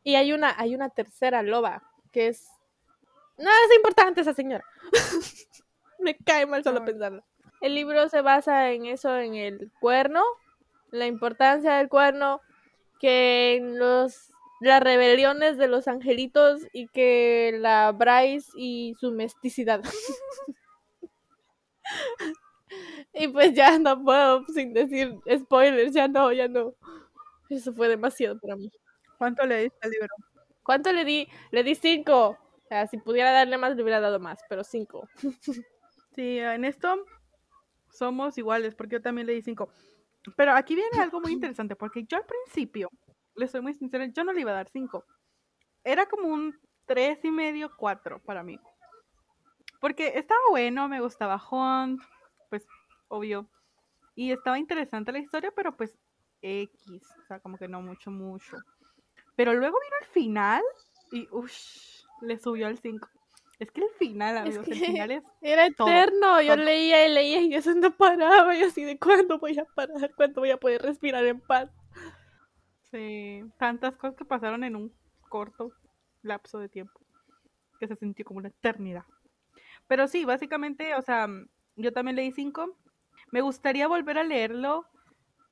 Y 0.02 0.16
hay 0.16 0.32
una, 0.32 0.58
hay 0.58 0.74
una 0.74 0.88
tercera 0.90 1.44
loba 1.44 1.88
que 2.10 2.26
es. 2.26 2.48
No 3.38 3.48
es 3.48 3.76
importante 3.76 4.22
esa 4.22 4.34
señora. 4.34 4.64
Me 6.00 6.16
cae 6.16 6.46
mal 6.46 6.64
solo 6.64 6.80
Ay. 6.80 6.86
pensarlo. 6.86 7.24
El 7.60 7.76
libro 7.76 8.08
se 8.08 8.22
basa 8.22 8.72
en 8.72 8.86
eso, 8.86 9.16
en 9.16 9.36
el 9.36 9.70
cuerno, 9.78 10.24
la 10.90 11.06
importancia 11.06 11.74
del 11.74 11.88
cuerno, 11.88 12.40
que 12.98 13.54
en 13.54 13.78
los 13.78 14.33
las 14.60 14.82
rebeliones 14.82 15.58
de 15.58 15.68
los 15.68 15.88
angelitos 15.88 16.62
y 16.72 16.88
que 16.88 17.56
la 17.58 17.92
Bryce 17.92 18.50
y 18.56 18.94
su 19.00 19.12
mesticidad. 19.12 19.82
y 23.14 23.28
pues 23.28 23.54
ya 23.54 23.78
no 23.78 24.02
puedo 24.02 24.44
sin 24.46 24.72
decir 24.72 25.14
spoilers, 25.38 25.92
ya 25.92 26.08
no, 26.08 26.32
ya 26.32 26.48
no. 26.48 26.74
Eso 27.50 27.72
fue 27.72 27.88
demasiado 27.88 28.38
para 28.40 28.56
mí. 28.56 28.70
¿Cuánto 29.18 29.46
le 29.46 29.64
diste 29.64 29.78
al 29.82 29.90
libro? 29.90 30.08
¿Cuánto 30.62 30.92
le 30.92 31.04
di? 31.04 31.28
Le 31.50 31.62
di 31.62 31.74
cinco. 31.74 32.30
O 32.30 32.68
sea, 32.68 32.86
si 32.86 32.96
pudiera 32.98 33.32
darle 33.32 33.58
más, 33.58 33.76
le 33.76 33.82
hubiera 33.82 34.00
dado 34.00 34.18
más, 34.18 34.38
pero 34.48 34.64
cinco. 34.64 35.08
Sí, 36.14 36.38
en 36.38 36.64
esto 36.64 37.04
somos 37.90 38.38
iguales, 38.38 38.74
porque 38.74 38.94
yo 38.94 39.02
también 39.02 39.26
le 39.26 39.32
di 39.34 39.42
5. 39.42 39.68
Pero 40.36 40.52
aquí 40.52 40.74
viene 40.74 41.00
algo 41.00 41.20
muy 41.20 41.32
interesante, 41.32 41.76
porque 41.76 42.04
yo 42.04 42.18
al 42.18 42.24
principio, 42.24 42.90
le 43.36 43.48
soy 43.48 43.60
muy 43.60 43.74
sincera, 43.74 44.06
yo 44.06 44.24
no 44.24 44.32
le 44.32 44.40
iba 44.40 44.50
a 44.52 44.54
dar 44.54 44.68
5. 44.68 45.04
Era 45.84 46.06
como 46.06 46.28
un 46.28 46.58
tres 46.86 47.18
y 47.24 47.30
medio, 47.30 47.70
4 47.76 48.20
para 48.22 48.42
mí. 48.42 48.58
Porque 49.80 50.12
estaba 50.16 50.40
bueno, 50.50 50.88
me 50.88 51.00
gustaba 51.00 51.40
Hunt, 51.50 52.00
pues 52.48 52.66
obvio. 53.08 53.48
Y 54.14 54.32
estaba 54.32 54.58
interesante 54.58 55.12
la 55.12 55.18
historia, 55.18 55.50
pero 55.54 55.76
pues 55.76 55.98
X, 56.40 57.02
o 57.22 57.26
sea, 57.26 57.40
como 57.40 57.58
que 57.58 57.68
no 57.68 57.82
mucho, 57.82 58.10
mucho. 58.10 58.56
Pero 59.36 59.52
luego 59.54 59.76
vino 59.82 59.96
el 60.00 60.06
final 60.08 60.62
y, 61.10 61.28
uff, 61.32 61.52
le 62.22 62.38
subió 62.38 62.66
al 62.66 62.78
5. 62.78 63.08
Es 63.58 63.70
que 63.70 63.82
el 63.82 63.90
final, 63.98 64.36
amigos, 64.38 64.66
el 64.68 64.74
que- 64.80 64.86
final 64.86 65.10
es 65.10 65.24
Era 65.42 65.70
Todo, 65.72 65.88
eterno. 65.88 66.40
Yo 66.42 66.54
todo. 66.54 66.64
leía 66.64 67.06
y 67.06 67.12
leía 67.12 67.40
y 67.42 67.54
eso 67.54 67.74
no 67.74 67.90
paraba. 67.96 68.54
Y 68.56 68.62
así 68.62 68.84
de 68.84 68.98
cuándo 68.98 69.38
voy 69.38 69.58
a 69.58 69.64
parar, 69.64 70.14
cuándo 70.14 70.40
voy 70.40 70.50
a 70.50 70.56
poder 70.58 70.82
respirar 70.82 71.24
en 71.24 71.40
paz. 71.40 71.70
Sí, 72.94 73.42
tantas 73.58 73.96
cosas 73.96 74.14
que 74.14 74.24
pasaron 74.24 74.62
en 74.62 74.76
un 74.76 74.92
corto 75.28 75.72
lapso 76.22 76.60
de 76.60 76.68
tiempo 76.68 77.00
que 77.80 77.88
se 77.88 77.96
sintió 77.96 78.24
como 78.24 78.38
una 78.38 78.50
eternidad. 78.50 79.02
Pero 79.88 80.06
sí, 80.06 80.24
básicamente, 80.24 80.94
o 80.94 81.02
sea, 81.02 81.26
yo 81.74 81.92
también 81.92 82.14
leí 82.14 82.30
cinco. 82.30 82.78
Me 83.32 83.40
gustaría 83.40 83.88
volver 83.88 84.18
a 84.18 84.22
leerlo. 84.22 84.86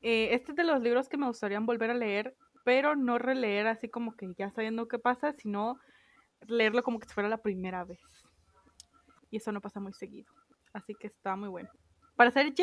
Eh, 0.02 0.28
este 0.34 0.52
es 0.52 0.56
de 0.56 0.62
los 0.62 0.80
libros 0.82 1.08
que 1.08 1.16
me 1.16 1.26
gustaría 1.26 1.58
volver 1.58 1.90
a 1.90 1.94
leer, 1.94 2.36
pero 2.64 2.94
no 2.94 3.18
releer 3.18 3.66
así 3.66 3.88
como 3.88 4.14
que 4.14 4.32
ya 4.38 4.52
sabiendo 4.52 4.86
qué 4.86 5.00
pasa, 5.00 5.32
sino 5.32 5.80
leerlo 6.46 6.84
como 6.84 7.00
que 7.00 7.08
si 7.08 7.14
fuera 7.14 7.28
la 7.28 7.42
primera 7.42 7.82
vez. 7.82 7.98
Y 9.32 9.38
eso 9.38 9.50
no 9.50 9.60
pasa 9.60 9.80
muy 9.80 9.94
seguido. 9.94 10.30
Así 10.72 10.94
que 10.94 11.08
está 11.08 11.34
muy 11.34 11.48
bueno. 11.48 11.70
Para 12.14 12.30
ser 12.30 12.54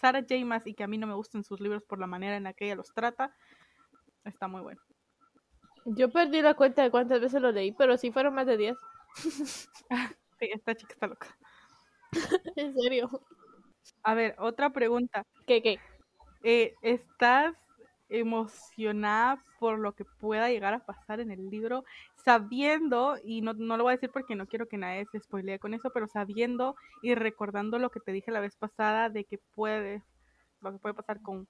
Sarah 0.00 0.22
J. 0.22 0.44
Maas 0.44 0.66
y 0.66 0.74
que 0.74 0.82
a 0.82 0.88
mí 0.88 0.98
no 0.98 1.06
me 1.06 1.14
gustan 1.14 1.44
sus 1.44 1.60
libros 1.60 1.84
por 1.84 2.00
la 2.00 2.08
manera 2.08 2.36
en 2.36 2.42
la 2.42 2.54
que 2.54 2.64
ella 2.64 2.74
los 2.74 2.92
trata, 2.92 3.32
está 4.28 4.48
muy 4.48 4.62
bueno. 4.62 4.80
Yo 5.84 6.10
perdí 6.10 6.42
la 6.42 6.54
cuenta 6.54 6.82
de 6.82 6.90
cuántas 6.90 7.20
veces 7.20 7.40
lo 7.40 7.52
leí, 7.52 7.72
pero 7.72 7.96
sí 7.96 8.10
fueron 8.10 8.34
más 8.34 8.46
de 8.46 8.56
10. 8.56 8.76
sí, 10.38 10.48
esta 10.52 10.74
chica 10.74 10.94
está 10.94 11.06
loca. 11.06 11.28
en 12.56 12.74
serio. 12.74 13.08
A 14.02 14.14
ver, 14.14 14.34
otra 14.38 14.70
pregunta. 14.70 15.24
¿Qué, 15.46 15.62
qué? 15.62 15.78
Eh, 16.42 16.74
¿Estás 16.82 17.54
emocionada 18.08 19.42
por 19.58 19.78
lo 19.78 19.92
que 19.92 20.04
pueda 20.04 20.48
llegar 20.48 20.74
a 20.74 20.84
pasar 20.84 21.20
en 21.20 21.30
el 21.30 21.50
libro, 21.50 21.84
sabiendo, 22.24 23.16
y 23.24 23.40
no, 23.40 23.54
no 23.54 23.76
lo 23.76 23.84
voy 23.84 23.92
a 23.92 23.96
decir 23.96 24.10
porque 24.12 24.36
no 24.36 24.46
quiero 24.46 24.68
que 24.68 24.76
nadie 24.76 25.06
se 25.10 25.20
spoilee 25.20 25.58
con 25.58 25.74
eso, 25.74 25.90
pero 25.92 26.06
sabiendo 26.06 26.76
y 27.02 27.14
recordando 27.14 27.78
lo 27.78 27.90
que 27.90 28.00
te 28.00 28.12
dije 28.12 28.30
la 28.30 28.40
vez 28.40 28.56
pasada 28.56 29.10
de 29.10 29.24
que 29.24 29.38
puede, 29.54 30.02
lo 30.60 30.72
que 30.72 30.78
puede 30.78 30.94
pasar 30.94 31.20
con 31.22 31.48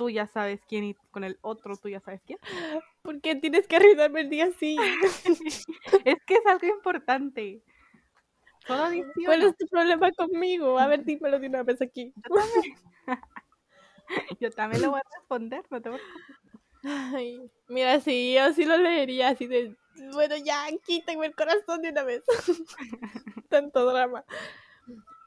tú 0.00 0.08
ya 0.08 0.26
sabes 0.26 0.62
quién 0.66 0.84
y 0.84 0.94
con 1.10 1.24
el 1.24 1.38
otro 1.42 1.76
tú 1.76 1.90
ya 1.90 2.00
sabes 2.00 2.22
quién. 2.24 2.38
¿Por 3.02 3.20
qué 3.20 3.36
tienes 3.36 3.68
que 3.68 3.76
arruinarme 3.76 4.22
el 4.22 4.30
día 4.30 4.46
así? 4.46 4.78
es 6.06 6.16
que 6.24 6.34
es 6.34 6.46
algo 6.46 6.66
importante. 6.66 7.62
¿Cuál 8.66 9.42
es 9.42 9.56
tu 9.58 9.66
problema 9.66 10.10
conmigo? 10.12 10.78
A 10.78 10.86
ver, 10.86 11.04
dímelo 11.04 11.38
de 11.38 11.48
una 11.48 11.64
vez 11.64 11.82
aquí. 11.82 12.14
Yo 14.40 14.50
también, 14.52 14.80
lo 14.86 14.92
voy 14.92 15.00
a 15.00 15.18
responder, 15.18 15.64
no 15.68 15.82
te 15.82 15.90
Ay, 16.82 17.50
mira, 17.68 18.00
sí, 18.00 18.34
yo 18.34 18.54
sí 18.54 18.64
lo 18.64 18.78
leería 18.78 19.28
así 19.28 19.46
de, 19.46 19.76
bueno, 20.14 20.34
ya, 20.38 20.64
quítenme 20.86 21.26
el 21.26 21.34
corazón 21.34 21.82
de 21.82 21.90
una 21.90 22.04
vez. 22.04 22.22
Tanto 23.50 23.84
drama. 23.84 24.24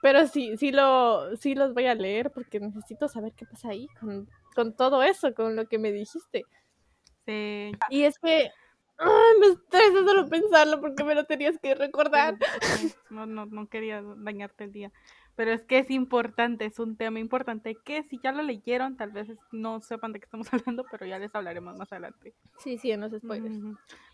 Pero 0.02 0.26
sí, 0.26 0.58
sí, 0.58 0.72
lo, 0.72 1.38
sí 1.38 1.54
los 1.54 1.76
voy 1.76 1.86
a 1.86 1.94
leer 1.94 2.32
porque 2.32 2.60
necesito 2.60 3.08
saber 3.08 3.34
qué 3.34 3.46
pasa 3.46 3.70
ahí 3.70 3.88
con, 4.00 4.28
con 4.54 4.76
todo 4.76 5.04
eso, 5.04 5.34
con 5.34 5.56
lo 5.56 5.68
que 5.68 5.80
me 5.80 5.92
dijiste. 5.92 6.46
Sí. 7.26 7.72
Y 7.90 8.04
es 8.04 8.20
que 8.20 8.52
Ay, 8.98 9.40
me 9.40 9.48
estresa 9.48 10.06
solo 10.06 10.30
pensarlo 10.30 10.80
porque 10.80 11.04
me 11.04 11.16
lo 11.16 11.26
tenías 11.26 11.58
que 11.60 11.76
recordar. 11.76 12.38
No, 13.10 13.26
no, 13.26 13.46
no 13.46 13.68
quería 13.68 14.02
dañarte 14.02 14.66
el 14.66 14.72
día. 14.72 14.92
Pero 15.36 15.52
es 15.52 15.66
que 15.66 15.80
es 15.80 15.90
importante, 15.90 16.66
es 16.66 16.78
un 16.78 16.96
tema 16.96 17.20
importante 17.20 17.76
que 17.84 18.04
si 18.04 18.20
ya 18.24 18.32
lo 18.32 18.44
leyeron, 18.44 18.98
tal 18.98 19.12
vez 19.12 19.28
no 19.52 19.82
sepan 19.82 20.14
de 20.14 20.20
qué 20.20 20.26
estamos 20.26 20.48
hablando, 20.54 20.86
pero 20.92 21.06
ya 21.06 21.18
les 21.18 21.34
hablaremos 21.34 21.76
más 21.76 21.92
adelante. 21.92 22.36
Sí, 22.60 22.78
sí, 22.78 22.96
no 22.96 23.10
se 23.10 23.20
spoilers. 23.20 23.58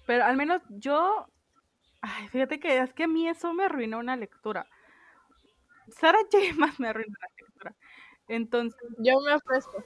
Pero 0.08 0.24
al 0.24 0.38
menos 0.38 0.62
yo, 0.70 1.28
ay, 2.02 2.28
fíjate 2.30 2.60
que 2.60 2.80
es 2.80 2.94
que 2.94 3.04
a 3.04 3.08
mí 3.08 3.28
eso 3.28 3.54
me 3.54 3.66
arruinó 3.66 4.00
una 4.00 4.16
lectura. 4.16 4.66
Sara 5.90 6.20
J. 6.32 6.38
más 6.56 6.80
me 6.80 6.88
arruinó 6.88 7.16
la 7.20 7.46
lectura. 7.46 7.76
Entonces. 8.30 8.82
Yo 9.00 9.20
me 9.20 9.34
ofrezco. 9.34 9.84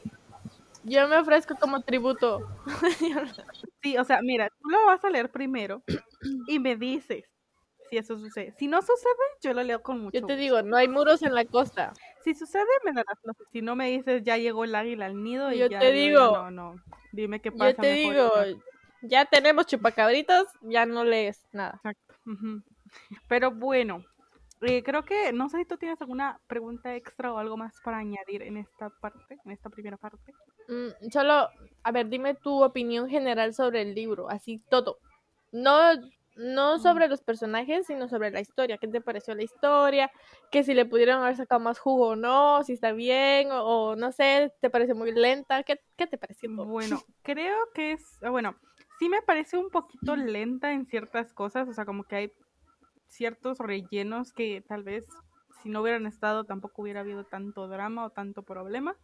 Yo 0.83 1.07
me 1.07 1.17
ofrezco 1.17 1.55
como 1.55 1.81
tributo. 1.81 2.39
sí, 3.81 3.97
o 3.97 4.03
sea, 4.03 4.21
mira, 4.21 4.49
tú 4.61 4.69
lo 4.69 4.85
vas 4.85 5.03
a 5.03 5.09
leer 5.09 5.31
primero 5.31 5.83
y 6.47 6.59
me 6.59 6.75
dices 6.75 7.25
si 7.89 7.97
eso 7.97 8.17
sucede. 8.17 8.53
Si 8.57 8.67
no 8.67 8.81
sucede, 8.81 9.13
yo 9.41 9.53
lo 9.53 9.63
leo 9.63 9.81
con 9.81 9.99
mucho 10.01 10.19
Yo 10.19 10.25
te 10.25 10.35
digo, 10.35 10.61
no 10.61 10.77
hay 10.77 10.87
muros 10.87 11.21
en 11.21 11.33
la 11.33 11.45
costa. 11.45 11.93
Si 12.23 12.33
sucede, 12.33 12.65
me 12.83 12.91
darás 12.91 13.17
Si 13.51 13.61
no 13.61 13.75
me 13.75 13.89
dices, 13.89 14.23
ya 14.23 14.37
llegó 14.37 14.63
el 14.63 14.75
águila 14.75 15.05
al 15.05 15.21
nido 15.21 15.51
y 15.51 15.59
yo 15.59 15.67
ya 15.67 15.79
te 15.79 15.91
digo, 15.91 16.19
no, 16.19 16.51
no, 16.51 16.75
dime 17.11 17.39
qué 17.39 17.51
pasa. 17.51 17.71
Yo 17.71 17.75
te 17.77 17.93
digo, 17.93 18.31
ya 19.03 19.25
tenemos 19.25 19.67
chupacabritos, 19.67 20.47
ya 20.61 20.85
no 20.85 21.03
lees 21.03 21.45
nada. 21.51 21.75
Exacto. 21.75 22.15
Pero 23.27 23.51
bueno, 23.51 24.03
eh, 24.65 24.83
creo 24.83 25.03
que, 25.03 25.33
no 25.33 25.49
sé 25.49 25.59
si 25.59 25.65
tú 25.65 25.77
tienes 25.77 26.01
alguna 26.01 26.39
pregunta 26.47 26.95
extra 26.95 27.33
o 27.33 27.37
algo 27.37 27.57
más 27.57 27.73
para 27.83 27.97
añadir 27.97 28.43
en 28.43 28.57
esta 28.57 28.89
parte, 28.89 29.37
en 29.45 29.51
esta 29.51 29.69
primera 29.69 29.97
parte. 29.97 30.33
Mm, 30.67 31.09
solo, 31.11 31.49
a 31.83 31.91
ver, 31.91 32.09
dime 32.09 32.35
tu 32.35 32.63
opinión 32.63 33.09
general 33.09 33.53
sobre 33.53 33.81
el 33.81 33.93
libro, 33.93 34.29
así 34.29 34.61
todo. 34.69 34.97
No, 35.51 35.77
no 36.35 36.79
sobre 36.79 37.07
los 37.07 37.21
personajes, 37.21 37.87
sino 37.87 38.07
sobre 38.07 38.31
la 38.31 38.41
historia. 38.41 38.77
¿Qué 38.77 38.87
te 38.87 39.01
pareció 39.01 39.35
la 39.35 39.43
historia? 39.43 40.11
Que 40.51 40.63
si 40.63 40.73
le 40.73 40.85
pudieron 40.85 41.21
haber 41.21 41.35
sacado 41.35 41.59
más 41.59 41.79
jugo 41.79 42.09
o 42.09 42.15
no, 42.15 42.63
si 42.63 42.73
está 42.73 42.91
bien, 42.91 43.49
o, 43.51 43.95
no 43.95 44.11
sé, 44.11 44.53
¿te 44.61 44.69
parece 44.69 44.93
muy 44.93 45.11
lenta? 45.11 45.63
¿Qué, 45.63 45.79
qué 45.95 46.07
te 46.07 46.17
pareció? 46.17 46.49
Bueno, 46.53 47.01
creo 47.23 47.57
que 47.73 47.93
es, 47.93 48.19
ah, 48.23 48.29
bueno, 48.29 48.55
sí 48.99 49.09
me 49.09 49.21
parece 49.21 49.57
un 49.57 49.69
poquito 49.69 50.15
lenta 50.15 50.71
en 50.71 50.85
ciertas 50.85 51.33
cosas, 51.33 51.67
o 51.67 51.73
sea, 51.73 51.85
como 51.85 52.03
que 52.03 52.15
hay 52.15 52.33
ciertos 53.13 53.59
rellenos 53.59 54.33
que 54.33 54.63
tal 54.67 54.83
vez 54.83 55.05
si 55.61 55.69
no 55.69 55.81
hubieran 55.81 56.05
estado 56.05 56.43
tampoco 56.43 56.81
hubiera 56.81 57.01
habido 57.01 57.23
tanto 57.23 57.67
drama 57.67 58.05
o 58.05 58.09
tanto 58.09 58.43
problema. 58.43 58.95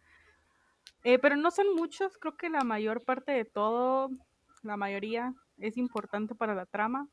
Eh, 1.04 1.18
pero 1.18 1.36
no 1.36 1.50
son 1.50 1.74
muchos, 1.74 2.18
creo 2.18 2.36
que 2.36 2.50
la 2.50 2.62
mayor 2.62 3.04
parte 3.04 3.32
de 3.32 3.44
todo, 3.44 4.10
la 4.62 4.76
mayoría, 4.76 5.32
es 5.56 5.78
importante 5.78 6.34
para 6.34 6.54
la 6.54 6.66
trama. 6.66 7.08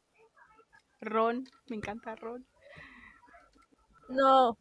Ron, 1.00 1.46
me 1.70 1.78
encanta 1.78 2.16
Ron. 2.16 2.46
No, 4.10 4.58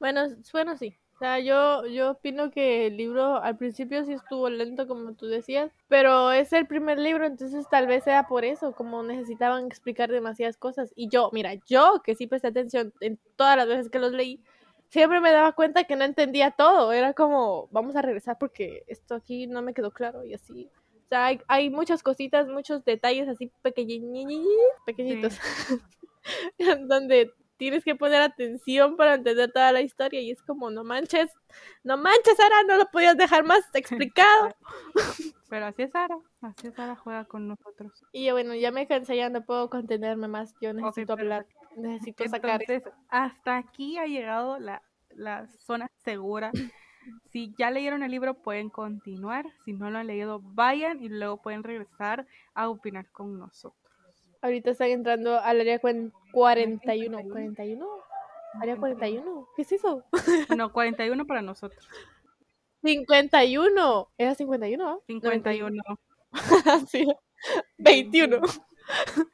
bueno, 0.00 0.22
bueno 0.52 0.76
sí, 0.76 0.96
sea, 1.24 1.38
yo, 1.38 1.86
yo 1.86 2.10
opino 2.10 2.50
que 2.50 2.88
el 2.88 2.98
libro 2.98 3.42
al 3.42 3.56
principio 3.56 4.04
sí 4.04 4.12
estuvo 4.12 4.50
lento, 4.50 4.86
como 4.86 5.14
tú 5.14 5.26
decías, 5.26 5.70
pero 5.88 6.32
es 6.32 6.52
el 6.52 6.66
primer 6.66 6.98
libro, 6.98 7.24
entonces 7.24 7.66
tal 7.70 7.86
vez 7.86 8.04
sea 8.04 8.26
por 8.26 8.44
eso, 8.44 8.72
como 8.72 9.02
necesitaban 9.02 9.66
explicar 9.66 10.10
demasiadas 10.10 10.58
cosas. 10.58 10.92
Y 10.94 11.08
yo, 11.08 11.30
mira, 11.32 11.54
yo 11.66 12.02
que 12.04 12.14
sí 12.14 12.26
presté 12.26 12.48
atención 12.48 12.92
en 13.00 13.18
todas 13.36 13.56
las 13.56 13.66
veces 13.66 13.90
que 13.90 13.98
los 13.98 14.12
leí, 14.12 14.38
siempre 14.90 15.20
me 15.20 15.32
daba 15.32 15.52
cuenta 15.52 15.84
que 15.84 15.96
no 15.96 16.04
entendía 16.04 16.50
todo. 16.50 16.92
Era 16.92 17.14
como, 17.14 17.68
vamos 17.70 17.96
a 17.96 18.02
regresar 18.02 18.36
porque 18.38 18.84
esto 18.86 19.14
aquí 19.14 19.46
no 19.46 19.62
me 19.62 19.72
quedó 19.72 19.92
claro 19.92 20.24
y 20.24 20.34
así. 20.34 20.68
O 21.06 21.08
sea, 21.08 21.26
hay, 21.26 21.40
hay 21.48 21.70
muchas 21.70 22.02
cositas, 22.02 22.48
muchos 22.48 22.84
detalles 22.84 23.28
así 23.28 23.50
pequeñitos, 23.62 24.46
pequeñitos, 24.84 25.38
donde 26.86 27.32
tienes 27.56 27.84
que 27.84 27.94
poner 27.94 28.20
atención 28.20 28.96
para 28.96 29.14
entender 29.14 29.52
toda 29.52 29.72
la 29.72 29.80
historia 29.80 30.20
y 30.20 30.30
es 30.30 30.42
como, 30.42 30.70
no 30.70 30.84
manches, 30.84 31.30
no 31.82 31.96
manches, 31.96 32.36
Sara, 32.36 32.62
no 32.66 32.76
lo 32.76 32.86
podías 32.90 33.16
dejar 33.16 33.44
más 33.44 33.62
explicado. 33.74 34.54
Pero 35.48 35.66
así 35.66 35.82
es 35.82 35.90
Sara, 35.92 36.18
así 36.40 36.68
es 36.68 36.74
Sara, 36.74 36.96
juega 36.96 37.24
con 37.24 37.48
nosotros. 37.48 37.92
Y 38.12 38.30
bueno, 38.30 38.54
ya 38.54 38.72
me 38.72 38.86
cansé, 38.86 39.16
ya 39.16 39.28
no 39.28 39.44
puedo 39.44 39.70
contenerme 39.70 40.28
más, 40.28 40.54
yo 40.60 40.72
necesito 40.72 41.12
hablar, 41.12 41.46
necesito 41.76 42.28
sacar. 42.28 42.60
hasta 43.08 43.56
aquí 43.56 43.98
ha 43.98 44.06
llegado 44.06 44.58
la, 44.58 44.82
la 45.10 45.46
zona 45.58 45.88
segura. 46.04 46.50
Si 47.26 47.54
ya 47.58 47.70
leyeron 47.70 48.02
el 48.02 48.10
libro, 48.10 48.40
pueden 48.40 48.70
continuar. 48.70 49.44
Si 49.66 49.74
no 49.74 49.90
lo 49.90 49.98
han 49.98 50.06
leído, 50.06 50.40
vayan 50.42 51.02
y 51.02 51.10
luego 51.10 51.42
pueden 51.42 51.62
regresar 51.62 52.26
a 52.54 52.70
opinar 52.70 53.10
con 53.10 53.38
nosotros. 53.38 53.83
Ahorita 54.44 54.72
están 54.72 54.90
entrando 54.90 55.40
al 55.40 55.62
área 55.62 55.78
41. 55.78 57.18
¿41? 57.18 57.86
¿Área 58.60 58.76
41? 58.76 59.48
¿Qué 59.56 59.62
es 59.62 59.72
eso? 59.72 60.04
No, 60.58 60.70
41 60.70 61.26
para 61.26 61.40
nosotros. 61.40 61.88
51. 62.82 64.08
¿Era 64.18 64.34
51? 64.34 65.02
51. 65.06 65.82
sí. 66.88 67.08
21. 67.78 68.40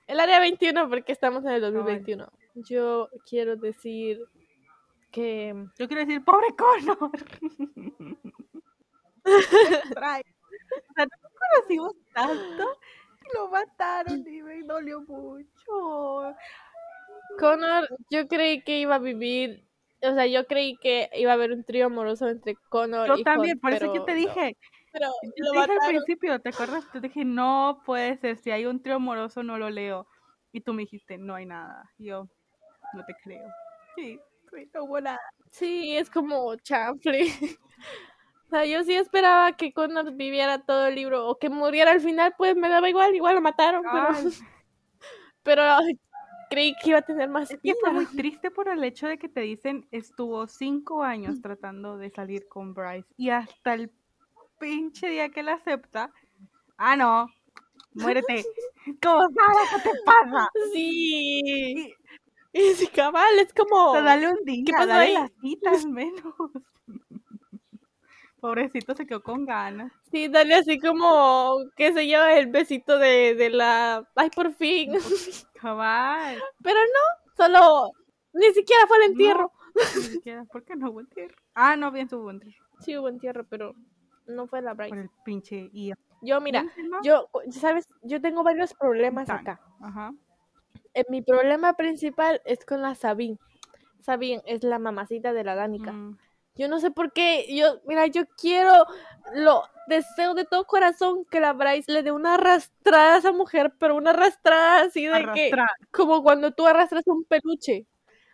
El 0.06 0.20
área 0.20 0.38
21 0.38 0.88
porque 0.88 1.10
estamos 1.10 1.44
en 1.44 1.50
el 1.50 1.60
2021. 1.60 2.30
Yo 2.54 3.08
quiero 3.28 3.56
decir 3.56 4.20
que... 5.10 5.52
Yo 5.76 5.88
quiero 5.88 6.06
decir, 6.06 6.24
pobre 6.24 6.54
Connor. 6.56 7.10
O 10.80 10.94
sea, 10.94 11.04
no 11.04 11.28
conocimos 11.36 11.94
tanto 12.14 12.78
lo 13.34 13.48
mataron 13.48 14.26
y 14.26 14.42
me 14.42 14.62
dolió 14.62 15.00
mucho. 15.02 16.34
Connor, 17.38 17.88
yo 18.10 18.26
creí 18.28 18.62
que 18.62 18.80
iba 18.80 18.96
a 18.96 18.98
vivir, 18.98 19.66
o 20.02 20.14
sea, 20.14 20.26
yo 20.26 20.46
creí 20.46 20.76
que 20.76 21.10
iba 21.14 21.30
a 21.30 21.34
haber 21.34 21.52
un 21.52 21.64
trío 21.64 21.86
amoroso 21.86 22.28
entre 22.28 22.56
Connor 22.68 23.08
yo 23.08 23.14
y 23.14 23.18
Yo 23.18 23.24
también, 23.24 23.58
por 23.60 23.72
eso 23.72 23.94
yo 23.94 24.04
te 24.04 24.14
dije. 24.14 24.56
Pero 24.92 25.06
lo 25.36 25.52
dije 25.52 25.72
al 25.72 25.88
principio, 25.88 26.40
¿te 26.40 26.48
acuerdas? 26.48 26.84
Te 26.92 27.00
dije, 27.00 27.24
no 27.24 27.82
puede 27.86 28.16
ser, 28.16 28.36
si 28.38 28.50
hay 28.50 28.66
un 28.66 28.82
trío 28.82 28.96
amoroso 28.96 29.42
no 29.42 29.56
lo 29.56 29.70
leo. 29.70 30.06
Y 30.52 30.62
tú 30.62 30.72
me 30.72 30.82
dijiste, 30.82 31.16
no 31.16 31.36
hay 31.36 31.46
nada. 31.46 31.88
Y 31.96 32.06
yo, 32.06 32.28
no 32.94 33.04
te 33.04 33.14
creo. 33.22 33.48
Sí, 33.94 34.18
no 34.74 34.84
hubo 34.84 35.00
nada. 35.00 35.20
Sí, 35.50 35.96
es 35.96 36.10
como 36.10 36.56
chanfle. 36.56 37.20
O 38.50 38.56
sea, 38.56 38.64
yo 38.64 38.82
sí 38.82 38.94
esperaba 38.94 39.52
que 39.52 39.72
Connor 39.72 40.12
viviera 40.14 40.58
todo 40.64 40.86
el 40.88 40.96
libro 40.96 41.28
o 41.28 41.38
que 41.38 41.48
muriera 41.48 41.92
al 41.92 42.00
final, 42.00 42.34
pues 42.36 42.56
me 42.56 42.68
daba 42.68 42.88
igual, 42.88 43.14
igual 43.14 43.36
lo 43.36 43.40
mataron, 43.40 43.84
pero, 43.92 44.08
pero 45.44 45.62
creí 46.50 46.74
que 46.82 46.90
iba 46.90 46.98
a 46.98 47.02
tener 47.02 47.28
más 47.28 47.48
es 47.52 47.60
que 47.62 47.74
fue 47.80 47.92
muy 47.92 48.06
triste 48.16 48.50
por 48.50 48.68
el 48.68 48.82
hecho 48.82 49.06
de 49.06 49.18
que 49.18 49.28
te 49.28 49.42
dicen 49.42 49.86
estuvo 49.92 50.48
cinco 50.48 51.04
años 51.04 51.40
tratando 51.40 51.96
de 51.96 52.10
salir 52.10 52.48
con 52.48 52.74
Bryce 52.74 53.06
y 53.16 53.30
hasta 53.30 53.74
el 53.74 53.92
pinche 54.58 55.08
día 55.08 55.28
que 55.28 55.44
la 55.44 55.52
acepta, 55.52 56.12
ah 56.76 56.96
no, 56.96 57.28
muérete. 57.94 58.44
¿Cómo 59.02 59.20
sabes 59.20 59.70
qué 59.84 59.90
te 59.90 59.96
pasa? 60.04 60.50
Sí. 60.72 61.42
Y- 61.76 61.94
Y 62.52 62.74
sí, 62.74 62.88
cabal, 62.88 63.38
es 63.38 63.54
como... 63.54 63.90
O 63.90 63.92
sea, 63.92 64.02
dale 64.02 64.28
un 64.28 64.44
día, 64.44 64.64
pasó 64.72 64.86
dale 64.88 65.04
ahí? 65.04 65.14
las 65.14 65.30
citas 65.40 65.86
menos. 65.86 66.34
Pobrecito 68.40 68.94
se 68.94 69.06
quedó 69.06 69.22
con 69.22 69.44
ganas. 69.44 69.92
Sí, 70.10 70.28
dale 70.28 70.54
así 70.54 70.78
como 70.78 71.58
que 71.76 71.92
se 71.92 72.06
lleva 72.06 72.34
el 72.34 72.48
besito 72.48 72.98
de, 72.98 73.34
de 73.34 73.50
la... 73.50 74.08
Ay, 74.16 74.30
por 74.30 74.52
fin. 74.54 74.92
Cabal. 75.54 76.38
Pero 76.62 76.78
no, 76.80 77.34
solo... 77.36 77.92
Ni 78.32 78.46
siquiera 78.54 78.86
fue 78.86 78.96
el 78.98 79.02
entierro. 79.12 79.52
Ni 79.96 80.02
siquiera, 80.02 80.44
¿por 80.44 80.64
qué 80.64 80.76
no 80.76 80.90
hubo 80.90 81.00
entierro? 81.00 81.34
Ah, 81.54 81.76
no, 81.76 81.90
bien 81.90 82.08
tuvo 82.08 82.30
entierro. 82.30 82.64
Sí 82.80 82.96
hubo 82.96 83.08
entierro, 83.08 83.44
pero 83.48 83.74
no 84.26 84.46
fue 84.46 84.62
la 84.62 84.74
Por 84.74 84.88
Bryce. 84.88 85.00
el 85.02 85.10
pinche 85.24 85.68
IA. 85.72 85.98
Yo, 86.22 86.40
mira, 86.40 86.64
yo, 87.02 87.28
¿sabes? 87.50 87.88
Yo 88.02 88.20
tengo 88.20 88.42
varios 88.42 88.74
problemas 88.74 89.26
Tan. 89.26 89.38
acá. 89.38 89.60
Ajá. 89.80 90.12
Eh, 90.94 91.04
mi 91.08 91.22
problema 91.22 91.74
principal 91.74 92.40
es 92.44 92.64
con 92.64 92.82
la 92.82 92.94
Sabine. 92.94 93.38
Sabine 94.00 94.42
es 94.46 94.62
la 94.62 94.78
mamacita 94.78 95.32
de 95.32 95.44
la 95.44 95.54
Danica. 95.54 95.92
Mm, 95.92 96.18
Yo 96.60 96.68
no 96.68 96.78
sé 96.78 96.90
por 96.90 97.10
qué, 97.14 97.46
yo, 97.48 97.80
mira, 97.86 98.06
yo 98.08 98.26
quiero, 98.36 98.84
lo 99.32 99.62
deseo 99.86 100.34
de 100.34 100.44
todo 100.44 100.66
corazón 100.66 101.24
que 101.30 101.40
la 101.40 101.54
Bryce 101.54 101.90
le 101.90 102.02
dé 102.02 102.12
una 102.12 102.34
arrastrada 102.34 103.14
a 103.14 103.18
esa 103.18 103.32
mujer, 103.32 103.72
pero 103.78 103.96
una 103.96 104.10
arrastrada 104.10 104.82
así 104.82 105.06
de 105.06 105.12
que, 105.32 105.46
arrastrar, 105.46 105.70
como 105.90 106.22
cuando 106.22 106.52
tú 106.52 106.66
arrastras 106.66 107.06
un 107.06 107.24
peluche. 107.24 107.86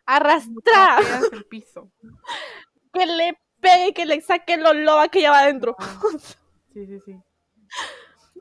Arrastra, 0.06 0.96
pateas 0.96 1.32
el 1.34 1.44
piso. 1.44 1.92
que 2.92 3.06
le 3.06 3.38
pegue, 3.60 3.94
que 3.94 4.06
le 4.06 4.20
saque 4.20 4.56
lo 4.56 4.74
loba 4.74 5.06
que 5.06 5.20
lleva 5.20 5.38
adentro. 5.38 5.76
Ah, 5.78 6.00
Sí, 6.74 6.84
sí, 6.84 6.98
sí. 7.06 7.16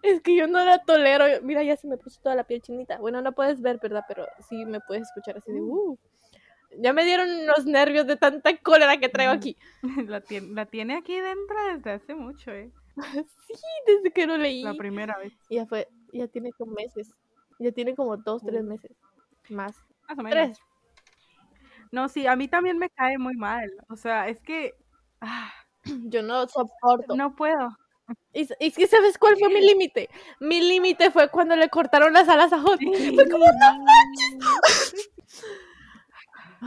Es 0.02 0.20
que 0.22 0.36
yo 0.36 0.48
no 0.48 0.66
la 0.66 0.84
tolero. 0.84 1.26
Mira, 1.44 1.62
ya 1.62 1.78
se 1.78 1.88
me 1.88 1.98
puso 1.98 2.20
toda 2.22 2.34
la 2.34 2.44
piel 2.44 2.62
chinita. 2.62 2.98
Bueno, 2.98 3.22
no 3.22 3.34
puedes 3.34 3.62
ver, 3.62 3.80
¿verdad? 3.80 4.04
Pero 4.08 4.26
sí 4.50 4.66
me 4.66 4.80
puedes 4.82 5.04
escuchar 5.04 5.38
así 5.38 5.52
de, 5.52 5.62
uh. 5.62 5.98
Ya 6.80 6.94
me 6.94 7.06
dieron 7.06 7.46
los 7.48 7.66
nervios 7.66 8.06
de 8.08 8.18
tanta 8.18 8.56
cólera 8.58 8.98
que 8.98 9.10
traigo 9.10 9.32
aquí. 9.34 9.58
La 10.08 10.22
tiene, 10.22 10.54
la 10.54 10.66
tiene 10.66 10.96
aquí 10.98 11.16
dentro 11.20 11.56
desde 11.74 11.92
hace 11.92 12.16
mucho, 12.16 12.52
¿eh? 12.52 12.72
Sí, 13.48 13.62
desde 13.88 14.12
que 14.12 14.26
lo 14.28 14.38
leí. 14.38 14.64
La 14.64 14.74
primera 14.74 15.18
vez. 15.18 15.34
Ya 15.50 15.66
fue, 15.66 15.88
ya 16.12 16.28
tiene 16.28 16.52
como 16.54 16.74
meses. 16.74 17.14
Ya 17.60 17.72
tiene 17.72 17.96
como 17.96 18.18
dos, 18.18 18.44
tres 18.46 18.64
meses. 18.64 18.92
Más. 19.50 19.76
Más 20.10 20.20
o 20.20 20.24
menos. 20.24 20.32
Tres. 20.32 20.60
No, 21.92 22.10
sí, 22.10 22.26
a 22.28 22.36
mí 22.36 22.48
también 22.48 22.78
me 22.78 22.90
cae 22.90 23.18
muy 23.18 23.36
mal. 23.36 23.72
O 23.90 23.96
sea, 23.96 24.28
es 24.28 24.42
que. 24.42 24.74
ah, 25.22 25.54
Yo 26.10 26.22
no 26.24 26.48
soporto. 26.48 27.16
no 27.16 27.36
puedo. 27.36 27.70
Y, 28.34 28.42
s- 28.42 28.56
y 28.60 28.72
que 28.72 28.88
sabes 28.88 29.18
cuál 29.18 29.38
fue 29.38 29.50
mi 29.50 29.62
límite. 29.66 30.10
Mi 30.40 30.60
límite 30.62 31.12
fue 31.12 31.30
cuando 31.30 31.56
le 31.56 31.70
cortaron 31.70 32.12
las 32.14 32.28
alas 32.28 32.52
a 32.52 32.60
Hot. 32.60 32.80
Fue 32.82 33.30
como, 33.30 33.46
no 33.46 33.84
manches. 33.84 35.12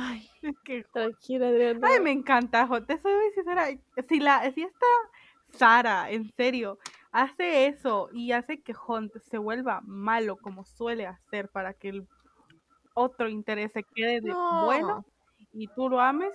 Ay, 0.01 0.29
que 0.65 0.85
tranquila, 0.93 1.49
Adriana. 1.49 1.87
Ay, 1.89 2.01
me 2.03 2.11
encanta, 2.13 2.67
Jo, 2.67 2.85
te 2.85 2.99
soy 2.99 3.13
muy 3.15 3.31
sincera. 3.35 3.67
Si, 4.09 4.21
la, 4.21 4.51
si 4.53 4.63
esta 4.63 4.87
Sara, 5.53 6.11
en 6.11 6.31
serio, 6.37 6.79
hace 7.11 7.67
eso 7.67 8.09
y 8.13 8.33
hace 8.33 8.63
que 8.63 8.75
Hunt 8.87 9.13
se 9.31 9.39
vuelva 9.39 9.81
malo 9.83 10.37
como 10.37 10.65
suele 10.65 11.07
hacer 11.07 11.49
para 11.51 11.75
que 11.75 11.89
el 11.91 12.09
otro 12.95 13.29
interés 13.29 13.73
se 13.73 13.85
quede 13.85 14.21
de 14.21 14.33
No. 14.33 14.65
bueno 14.67 15.07
y 15.53 15.69
tú 15.69 15.89
lo 15.89 16.01
ames 16.01 16.33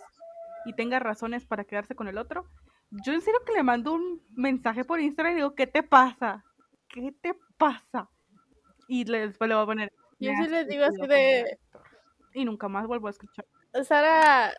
y 0.65 0.73
tenga 0.73 0.99
razones 0.99 1.45
para 1.45 1.65
quedarse 1.65 1.95
con 1.95 2.07
el 2.07 2.17
otro, 2.17 2.45
yo 2.91 3.13
en 3.13 3.21
serio 3.21 3.41
que 3.45 3.53
le 3.53 3.63
mando 3.63 3.93
un 3.93 4.21
mensaje 4.35 4.85
por 4.85 4.99
Instagram 4.99 5.33
y 5.33 5.35
digo, 5.37 5.55
¿qué 5.55 5.67
te 5.67 5.83
pasa? 5.83 6.45
¿Qué 6.87 7.13
te 7.21 7.33
pasa? 7.57 8.09
Y 8.87 9.05
le- 9.05 9.27
después 9.27 9.47
le 9.49 9.55
voy 9.55 9.63
a 9.63 9.67
poner. 9.67 9.93
Yo 10.19 10.31
"Me 10.31 10.45
sí 10.45 10.49
les 10.49 10.67
digo 10.67 10.85
así 10.85 11.07
de, 11.07 11.41
como 11.41 11.47
Héctor". 11.47 11.83
Y 12.33 12.45
nunca 12.45 12.67
más 12.69 12.87
vuelvo 12.87 13.07
a 13.07 13.11
escuchar. 13.11 13.45
Sara, 13.83 14.53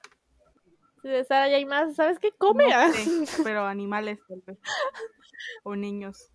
Sara 1.29 1.48
y 1.48 1.55
hay 1.55 1.64
más, 1.66 1.94
¿sabes 1.94 2.18
qué? 2.18 2.33
Come. 2.33 2.68
No 2.68 2.92
sé, 2.92 3.05
pero 3.44 3.64
animales 3.64 4.18
tal 4.29 4.42
vez. 4.46 4.59
O 5.62 5.77
niños. 5.77 6.31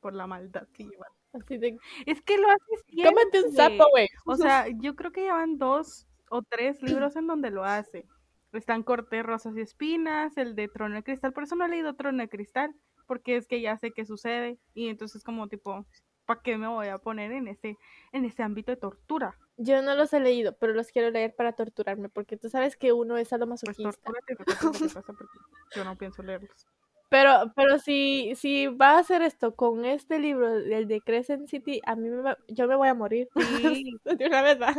Por 0.00 0.14
la 0.14 0.26
maldad 0.26 0.66
que 0.72 0.84
llevan. 0.84 1.10
Así 1.32 1.58
de, 1.58 1.78
Es 2.06 2.20
que 2.22 2.38
lo 2.38 2.48
haces 2.50 2.84
siempre. 2.88 3.12
cómete 3.14 3.42
un 3.42 3.52
sapo, 3.52 3.84
güey. 3.90 4.08
O 4.26 4.36
sea, 4.36 4.66
yo 4.80 4.96
creo 4.96 5.12
que 5.12 5.22
llevan 5.22 5.58
dos 5.58 6.06
o 6.28 6.42
tres 6.42 6.82
libros 6.82 7.16
en 7.16 7.26
donde 7.26 7.50
lo 7.50 7.64
hace. 7.64 8.06
Están 8.52 8.82
Cortés, 8.82 9.24
Rosas 9.24 9.56
y 9.56 9.60
Espinas, 9.60 10.36
el 10.36 10.54
de 10.54 10.68
Trono 10.68 10.96
de 10.96 11.02
Cristal. 11.02 11.32
Por 11.32 11.44
eso 11.44 11.56
no 11.56 11.64
he 11.64 11.68
leído 11.68 11.94
Trono 11.94 12.22
de 12.22 12.28
Cristal, 12.28 12.74
porque 13.06 13.36
es 13.36 13.46
que 13.46 13.60
ya 13.60 13.78
sé 13.78 13.92
qué 13.92 14.04
sucede. 14.04 14.58
Y 14.74 14.88
entonces 14.88 15.22
como 15.22 15.48
tipo, 15.48 15.86
¿para 16.26 16.40
qué 16.42 16.56
me 16.56 16.68
voy 16.68 16.88
a 16.88 16.98
poner 16.98 17.32
en 17.32 17.48
ese, 17.48 17.76
en 18.12 18.24
ese 18.24 18.42
ámbito 18.42 18.70
de 18.72 18.76
tortura? 18.76 19.36
Yo 19.56 19.82
no 19.82 19.94
los 19.94 20.12
he 20.12 20.20
leído, 20.20 20.56
pero 20.58 20.72
los 20.72 20.88
quiero 20.88 21.10
leer 21.10 21.34
para 21.34 21.52
torturarme, 21.52 22.08
porque 22.08 22.36
tú 22.36 22.48
sabes 22.48 22.76
que 22.76 22.92
uno 22.92 23.16
es 23.16 23.28
Pues 23.28 23.30
sadomasoquista. 23.30 23.82
tortúrate, 23.86 24.36
porque 24.36 25.26
yo 25.74 25.84
no 25.84 25.96
pienso 25.96 26.22
leerlos. 26.22 26.66
Pero, 27.08 27.52
pero 27.54 27.78
si, 27.78 28.32
si 28.36 28.68
va 28.68 28.92
a 28.92 28.98
hacer 29.00 29.20
esto 29.20 29.54
con 29.54 29.84
este 29.84 30.18
libro, 30.18 30.54
el 30.56 30.88
de 30.88 31.00
Crescent 31.02 31.46
City, 31.48 31.80
a 31.84 31.94
mí 31.94 32.08
me 32.08 32.22
va- 32.22 32.38
yo 32.48 32.66
me 32.66 32.74
voy 32.74 32.88
a 32.88 32.94
morir. 32.94 33.28
Sí, 33.84 34.00
De 34.04 34.26
una 34.26 34.42
vez, 34.42 34.60
va. 34.60 34.74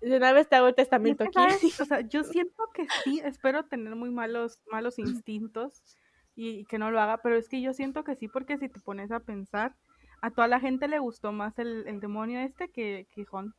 De 0.00 0.16
una 0.16 0.32
vez 0.32 0.48
te 0.48 0.56
hago 0.56 0.68
el 0.68 0.74
testamento 0.74 1.24
aquí. 1.24 1.34
¿sabes? 1.34 1.80
O 1.80 1.84
sea, 1.84 2.00
yo 2.00 2.24
siento 2.24 2.70
que 2.74 2.86
sí, 3.04 3.20
espero 3.24 3.64
tener 3.64 3.94
muy 3.96 4.10
malos, 4.10 4.60
malos 4.70 4.98
instintos 4.98 5.82
y, 6.34 6.60
y 6.60 6.64
que 6.64 6.78
no 6.78 6.90
lo 6.90 7.00
haga, 7.00 7.18
pero 7.22 7.36
es 7.36 7.48
que 7.48 7.60
yo 7.60 7.72
siento 7.72 8.04
que 8.04 8.14
sí, 8.16 8.28
porque 8.28 8.58
si 8.58 8.68
te 8.68 8.80
pones 8.80 9.10
a 9.10 9.20
pensar, 9.20 9.74
a 10.26 10.30
toda 10.32 10.48
la 10.48 10.58
gente 10.58 10.88
le 10.88 10.98
gustó 10.98 11.30
más 11.30 11.56
el, 11.60 11.86
el 11.86 12.00
demonio 12.00 12.40
este 12.40 12.68
que, 12.68 13.06
que 13.14 13.24
Hunt. 13.30 13.54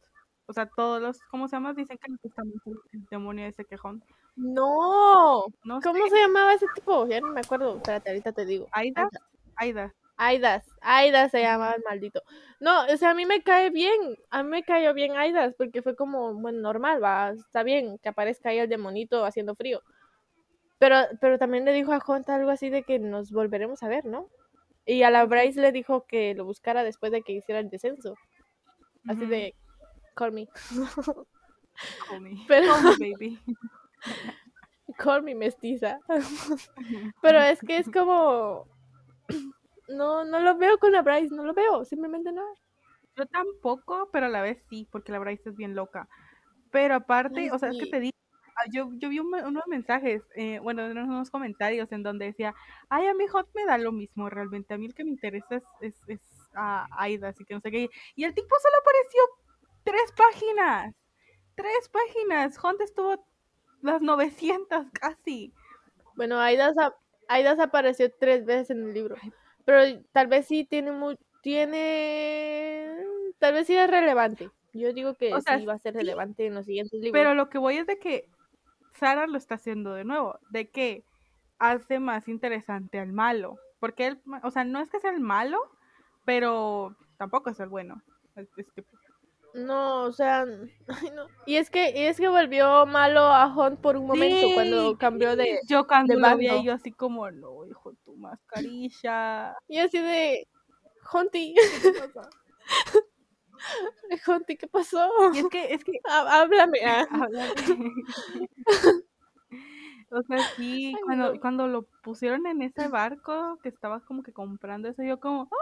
O 0.48 0.54
sea, 0.54 0.66
todos 0.66 1.02
los, 1.02 1.18
¿cómo 1.32 1.48
se 1.48 1.56
llama? 1.56 1.74
Dicen 1.74 1.98
que 1.98 2.12
les 2.12 2.22
gusta 2.22 2.44
más 2.44 2.68
el, 2.68 2.76
el 2.92 3.06
demonio 3.06 3.46
este 3.46 3.64
que 3.64 3.78
Hunt. 3.82 4.04
No. 4.36 5.46
No 5.64 5.80
¿Cómo 5.82 6.04
sé, 6.04 6.10
se 6.10 6.20
llamaba 6.20 6.54
ese 6.54 6.66
tipo? 6.76 7.08
Ya 7.08 7.22
no 7.22 7.32
me 7.32 7.40
acuerdo. 7.40 7.78
Espérate, 7.78 8.10
ahorita 8.10 8.34
te 8.34 8.46
digo. 8.46 8.68
Aida, 8.74 9.10
Aida. 9.56 9.94
Aidas, 10.18 10.66
Aidas 10.82 11.32
se 11.32 11.42
llamaba 11.42 11.74
el 11.74 11.84
maldito. 11.88 12.22
No, 12.60 12.86
o 12.86 12.98
sea, 12.98 13.12
a 13.12 13.14
mí 13.14 13.26
me 13.26 13.44
cae 13.44 13.70
bien, 13.70 14.18
a 14.32 14.44
mí 14.44 14.50
me 14.50 14.64
cayó 14.64 14.94
bien 14.94 15.16
Aidas, 15.16 15.54
porque 15.56 15.84
fue 15.84 15.96
como, 15.96 16.34
bueno, 16.34 16.60
normal, 16.60 17.02
va, 17.02 17.30
está 17.30 17.64
bien 17.64 17.98
que 18.00 18.10
aparezca 18.10 18.50
ahí 18.50 18.58
el 18.58 18.68
demonito 18.68 19.24
haciendo 19.24 19.56
frío. 19.56 19.82
Pero, 20.80 20.98
pero 21.22 21.38
también 21.38 21.66
le 21.66 21.72
dijo 21.72 21.94
a 21.94 22.00
Jonta 22.00 22.36
algo 22.36 22.50
así 22.50 22.70
de 22.70 22.84
que 22.84 23.00
nos 23.00 23.32
volveremos 23.32 23.84
a 23.84 23.88
ver, 23.88 24.06
¿no? 24.06 24.28
Y 24.88 25.04
a 25.04 25.10
la 25.12 25.26
Bryce 25.26 25.60
le 25.62 25.72
dijo 25.74 26.06
que 26.08 26.34
lo 26.34 26.46
buscara 26.46 26.84
después 26.84 27.12
de 27.12 27.22
que 27.22 27.34
hiciera 27.34 27.60
el 27.60 27.70
descenso. 27.70 28.16
Así 29.08 29.26
de, 29.26 29.54
call 30.16 30.32
me, 30.32 30.48
Call 32.10 32.22
me. 32.22 32.32
Pero- 32.48 32.74
Call 32.74 32.98
me, 33.00 33.12
baby. 33.12 33.40
call 34.98 35.24
me 35.24 35.36
mestiza. 35.36 36.00
Pero 37.22 37.40
es 37.42 37.60
que 37.60 37.78
es 37.78 37.90
como, 37.92 38.66
no, 39.90 40.24
no 40.24 40.40
lo 40.40 40.58
veo 40.58 40.78
con 40.80 40.92
la 40.94 41.02
Bryce, 41.02 41.36
no 41.36 41.44
lo 41.44 41.54
veo, 41.54 41.86
simplemente 41.86 42.32
no. 42.32 42.44
Yo 43.16 43.26
tampoco, 43.26 44.10
pero 44.12 44.28
a 44.28 44.30
la 44.30 44.44
vez 44.44 44.64
sí, 44.70 44.88
porque 44.92 45.12
la 45.12 45.18
Bryce 45.20 45.50
es 45.50 45.56
bien 45.56 45.74
loca. 45.74 46.08
Pero 46.72 46.94
aparte, 46.96 47.42
Ay, 47.42 47.50
o 47.50 47.58
sea, 47.58 47.70
es 47.70 47.78
que 47.80 47.88
te 47.90 48.00
digo, 48.00 48.18
yo, 48.72 48.90
yo 48.94 49.10
vi 49.10 49.20
un- 49.20 49.34
unos 49.34 49.64
mensajes, 49.68 50.22
eh, 50.36 50.60
bueno, 50.60 50.86
unos, 50.88 51.30
comentarios 51.30 51.92
en 51.92 52.04
donde 52.04 52.26
decía, 52.26 52.54
ay, 52.90 53.08
a 53.08 53.14
mi 53.14 53.28
Hot 53.28 53.48
me 53.54 53.66
da 53.66 53.78
lo 53.78 53.92
mismo, 53.92 54.30
realmente, 54.30 54.74
a 54.74 54.78
mí 54.78 54.86
el 54.88 54.94
que 54.94 55.04
me 55.04 55.12
interesa 55.12 55.56
es, 55.56 55.64
es, 55.82 55.96
es 56.08 56.22
ah, 56.56 56.88
Aida, 56.98 57.30
así 57.30 57.46
que 57.46 57.54
no 57.54 57.62
sé 57.62 57.72
qué. 57.72 57.90
Y 58.16 58.24
el 58.24 58.34
tipo 58.34 58.56
solo 58.62 58.76
apareció 58.82 59.22
tres 59.84 60.12
páginas, 60.16 60.96
tres 61.56 61.90
páginas, 61.90 62.58
Hunt 62.64 62.82
estuvo 62.82 63.24
las 63.82 64.02
900 64.02 64.88
casi. 64.92 65.54
Bueno, 66.16 66.40
Aidas, 66.40 66.78
ap- 66.78 66.96
Aidas 67.28 67.60
apareció 67.60 68.12
tres 68.20 68.46
veces 68.46 68.72
en 68.72 68.88
el 68.88 68.94
libro. 68.94 69.16
Pero 69.66 70.02
tal 70.12 70.28
vez 70.28 70.48
sí 70.48 70.66
tiene 70.66 70.92
muy, 70.92 71.18
tiene, 71.42 72.98
tal 73.40 73.54
vez 73.54 73.68
sí 73.68 73.76
es 73.76 73.90
relevante. 73.90 74.50
Yo 74.74 74.94
digo 74.94 75.16
que 75.16 75.34
O 75.34 75.42
sea, 75.42 75.58
sí 75.60 75.66
va 75.66 75.74
a 75.74 75.80
ser 75.80 75.94
sí, 75.94 76.00
relevante 76.00 76.46
en 76.46 76.56
los 76.56 76.66
siguientes 76.66 76.94
libros. 76.94 77.12
Pero 77.14 77.34
lo 77.34 77.50
que 77.50 77.58
voy 77.58 77.78
es 77.78 77.88
de 77.88 77.98
que 78.00 78.30
Sara 79.00 79.28
lo 79.28 79.38
está 79.38 79.56
haciendo 79.56 79.94
de 79.94 80.04
nuevo, 80.06 80.40
de 80.50 80.70
que 80.70 81.04
hace 81.60 82.00
más 82.00 82.28
interesante 82.28 83.00
al 83.00 83.12
malo. 83.14 83.58
Porque 83.80 84.08
él, 84.08 84.22
o 84.44 84.52
sea, 84.52 84.64
no 84.64 84.80
es 84.80 84.90
que 84.90 85.00
sea 85.00 85.12
el 85.12 85.20
malo, 85.20 85.60
pero 86.26 86.96
tampoco 87.18 87.50
es 87.50 87.60
el 87.60 87.70
bueno. 87.70 88.02
Es- 88.36 88.50
es 88.58 88.72
que- 88.72 88.84
No, 89.54 90.04
o 90.04 90.12
sea, 90.12 90.46
ay, 90.88 91.12
no. 91.16 91.28
Y 91.46 91.56
es 91.56 91.70
que 91.70 91.92
y 91.92 92.04
es 92.04 92.18
que 92.18 92.28
volvió 92.28 92.86
malo 92.86 93.22
a 93.22 93.48
Hunt 93.56 93.80
por 93.80 93.98
un 93.98 94.06
momento 94.08 94.48
Sí. 94.48 94.54
cuando 94.54 94.98
cambió 94.98 95.36
de 95.36 95.60
Yo 95.70 95.88
cuando 95.88 96.14
de 96.16 96.20
lo 96.20 96.28
vi 96.38 96.48
bando. 96.48 96.60
ahí, 96.60 96.66
yo 96.66 96.74
así 96.74 96.92
como, 96.92 97.30
no, 97.32 97.66
hijo, 97.66 97.94
tu 98.06 98.16
mascarilla. 98.18 99.56
y 99.68 99.78
así 99.80 100.00
de 100.00 100.48
Hunty, 101.14 101.56
Hunty, 104.28 104.58
¿qué 104.58 104.68
pasó? 104.68 105.10
Y 105.34 105.40
es 105.40 105.48
que, 105.48 105.74
es 105.74 105.84
que, 105.84 106.00
Há- 106.10 106.42
Háblame. 106.42 106.80
ah. 106.86 107.06
háblame. 107.12 107.94
O 110.10 110.22
sea, 110.24 110.38
sí, 110.56 110.94
Ay, 110.96 111.02
cuando, 111.04 111.34
no. 111.34 111.40
cuando 111.42 111.68
lo 111.68 111.84
pusieron 112.02 112.46
en 112.48 112.62
ese 112.62 112.88
barco 112.88 113.60
que 113.62 113.70
estabas 113.70 114.06
como 114.06 114.24
que 114.24 114.32
comprando 114.32 114.88
eso, 114.88 115.04
yo 115.04 115.20
como, 115.20 115.50
¡ah! 115.52 115.58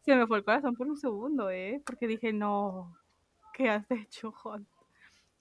se 0.00 0.16
me 0.16 0.26
fue 0.26 0.38
el 0.38 0.44
corazón 0.44 0.74
por 0.74 0.88
un 0.88 0.96
segundo, 0.96 1.48
¿eh? 1.50 1.80
Porque 1.86 2.08
dije, 2.08 2.32
no, 2.32 2.96
¿qué 3.54 3.70
has 3.70 3.88
hecho, 3.90 4.34
Hunt? 4.44 4.68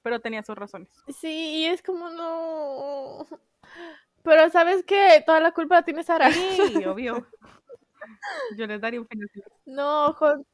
Pero 0.04 0.20
tenía 0.20 0.44
sus 0.44 0.56
razones. 0.58 0.90
Sí, 1.10 1.30
y 1.62 1.66
es 1.66 1.82
como 1.84 2.10
no. 2.10 3.26
Pero 4.24 4.50
sabes 4.52 4.84
que 4.86 5.24
toda 5.26 5.40
la 5.40 5.52
culpa 5.52 5.76
la 5.76 5.84
tiene 5.86 6.04
Sara. 6.04 6.32
Sí, 6.32 6.86
obvio. 6.86 7.28
Yo 8.58 8.68
les 8.68 8.82
daría 8.82 9.00
un 9.02 9.08
final. 9.08 9.30
No, 9.66 10.16
Hunt, 10.20 10.46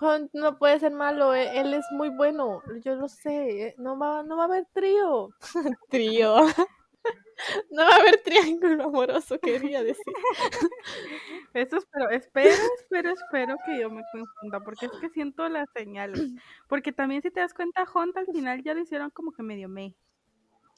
Hunt 0.00 0.30
no 0.34 0.58
puede 0.58 0.78
ser 0.80 0.92
malo, 0.92 1.34
e- 1.34 1.58
él 1.60 1.74
es 1.74 1.84
muy 1.92 2.08
bueno, 2.10 2.62
yo 2.84 2.94
lo 2.96 3.08
sé, 3.08 3.68
eh, 3.68 3.74
no 3.78 3.98
va, 3.98 4.22
no 4.22 4.36
va 4.36 4.42
a 4.44 4.46
haber 4.46 4.66
trío. 4.72 5.30
trío. 5.90 6.36
no 7.70 7.82
va 7.84 7.90
a 7.90 7.96
haber 8.00 8.22
triángulo 8.22 8.84
amoroso, 8.84 9.38
quería 9.40 9.82
decir. 9.82 10.04
Eso 11.54 11.78
espero, 11.78 12.10
espero, 12.10 12.50
espero, 12.78 13.10
espero 13.10 13.56
que 13.66 13.80
yo 13.80 13.90
me 13.90 14.02
confunda, 14.12 14.60
porque 14.60 14.86
es 14.86 14.92
que 15.00 15.08
siento 15.10 15.48
las 15.48 15.68
señales. 15.74 16.32
Porque 16.68 16.92
también 16.92 17.22
si 17.22 17.30
te 17.30 17.40
das 17.40 17.54
cuenta, 17.54 17.84
Hunt 17.92 18.16
al 18.16 18.26
final 18.26 18.62
ya 18.62 18.74
lo 18.74 18.80
hicieron 18.80 19.10
como 19.10 19.32
que 19.32 19.42
medio 19.42 19.68
me. 19.68 19.94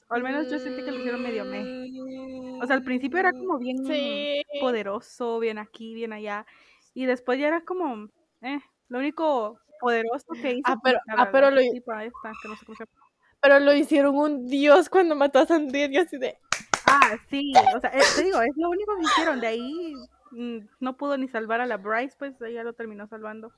O 0.09 0.15
al 0.15 0.23
menos 0.23 0.49
yo 0.51 0.59
sentí 0.59 0.83
que 0.83 0.91
lo 0.91 0.99
hicieron 0.99 1.21
medio 1.21 1.45
me. 1.45 2.61
O 2.61 2.65
sea, 2.65 2.75
al 2.75 2.83
principio 2.83 3.19
era 3.19 3.31
como 3.31 3.57
bien 3.57 3.77
Mm, 3.81 3.85
Sí. 3.87 4.43
poderoso, 4.59 5.39
bien 5.39 5.57
aquí, 5.57 5.93
bien 5.93 6.13
allá. 6.13 6.45
Y 6.93 7.05
después 7.05 7.39
ya 7.39 7.47
era 7.47 7.61
como, 7.61 8.09
eh, 8.41 8.59
lo 8.93 8.99
único 8.99 9.59
poderoso 9.79 10.27
que 10.41 10.51
hizo. 10.53 10.61
Ah, 10.65 10.77
pero- 10.83 10.99
ah, 11.17 11.29
pero 11.31 11.49
lo- 11.51 11.59
esta, 11.59 12.31
que 12.41 12.47
no 12.47 12.55
sé 12.55 12.65
cómo 12.65 12.75
se 12.77 12.85
llama. 12.85 13.07
Pero 13.41 13.59
lo 13.59 13.73
hicieron 13.73 14.15
un 14.15 14.47
dios 14.47 14.87
cuando 14.89 15.15
mató 15.15 15.39
a 15.39 15.45
Sandir 15.45 15.91
y 15.91 15.97
así 15.97 16.17
de. 16.17 16.37
Ah, 16.85 17.17
sí, 17.29 17.51
o 17.75 17.79
sea, 17.81 17.89
eh, 17.89 18.01
te 18.15 18.23
digo, 18.23 18.41
es 18.41 18.55
lo 18.55 18.69
único 18.69 18.95
que 18.95 19.03
hicieron. 19.03 19.39
De 19.41 19.47
ahí 19.47 19.93
mm, 20.31 20.57
no 20.79 20.95
pudo 20.95 21.17
ni 21.17 21.27
salvar 21.27 21.59
a 21.59 21.65
la 21.65 21.77
Bryce, 21.77 22.15
pues 22.17 22.39
ella 22.41 22.63
lo 22.63 22.73
terminó 22.73 23.07
salvando. 23.07 23.51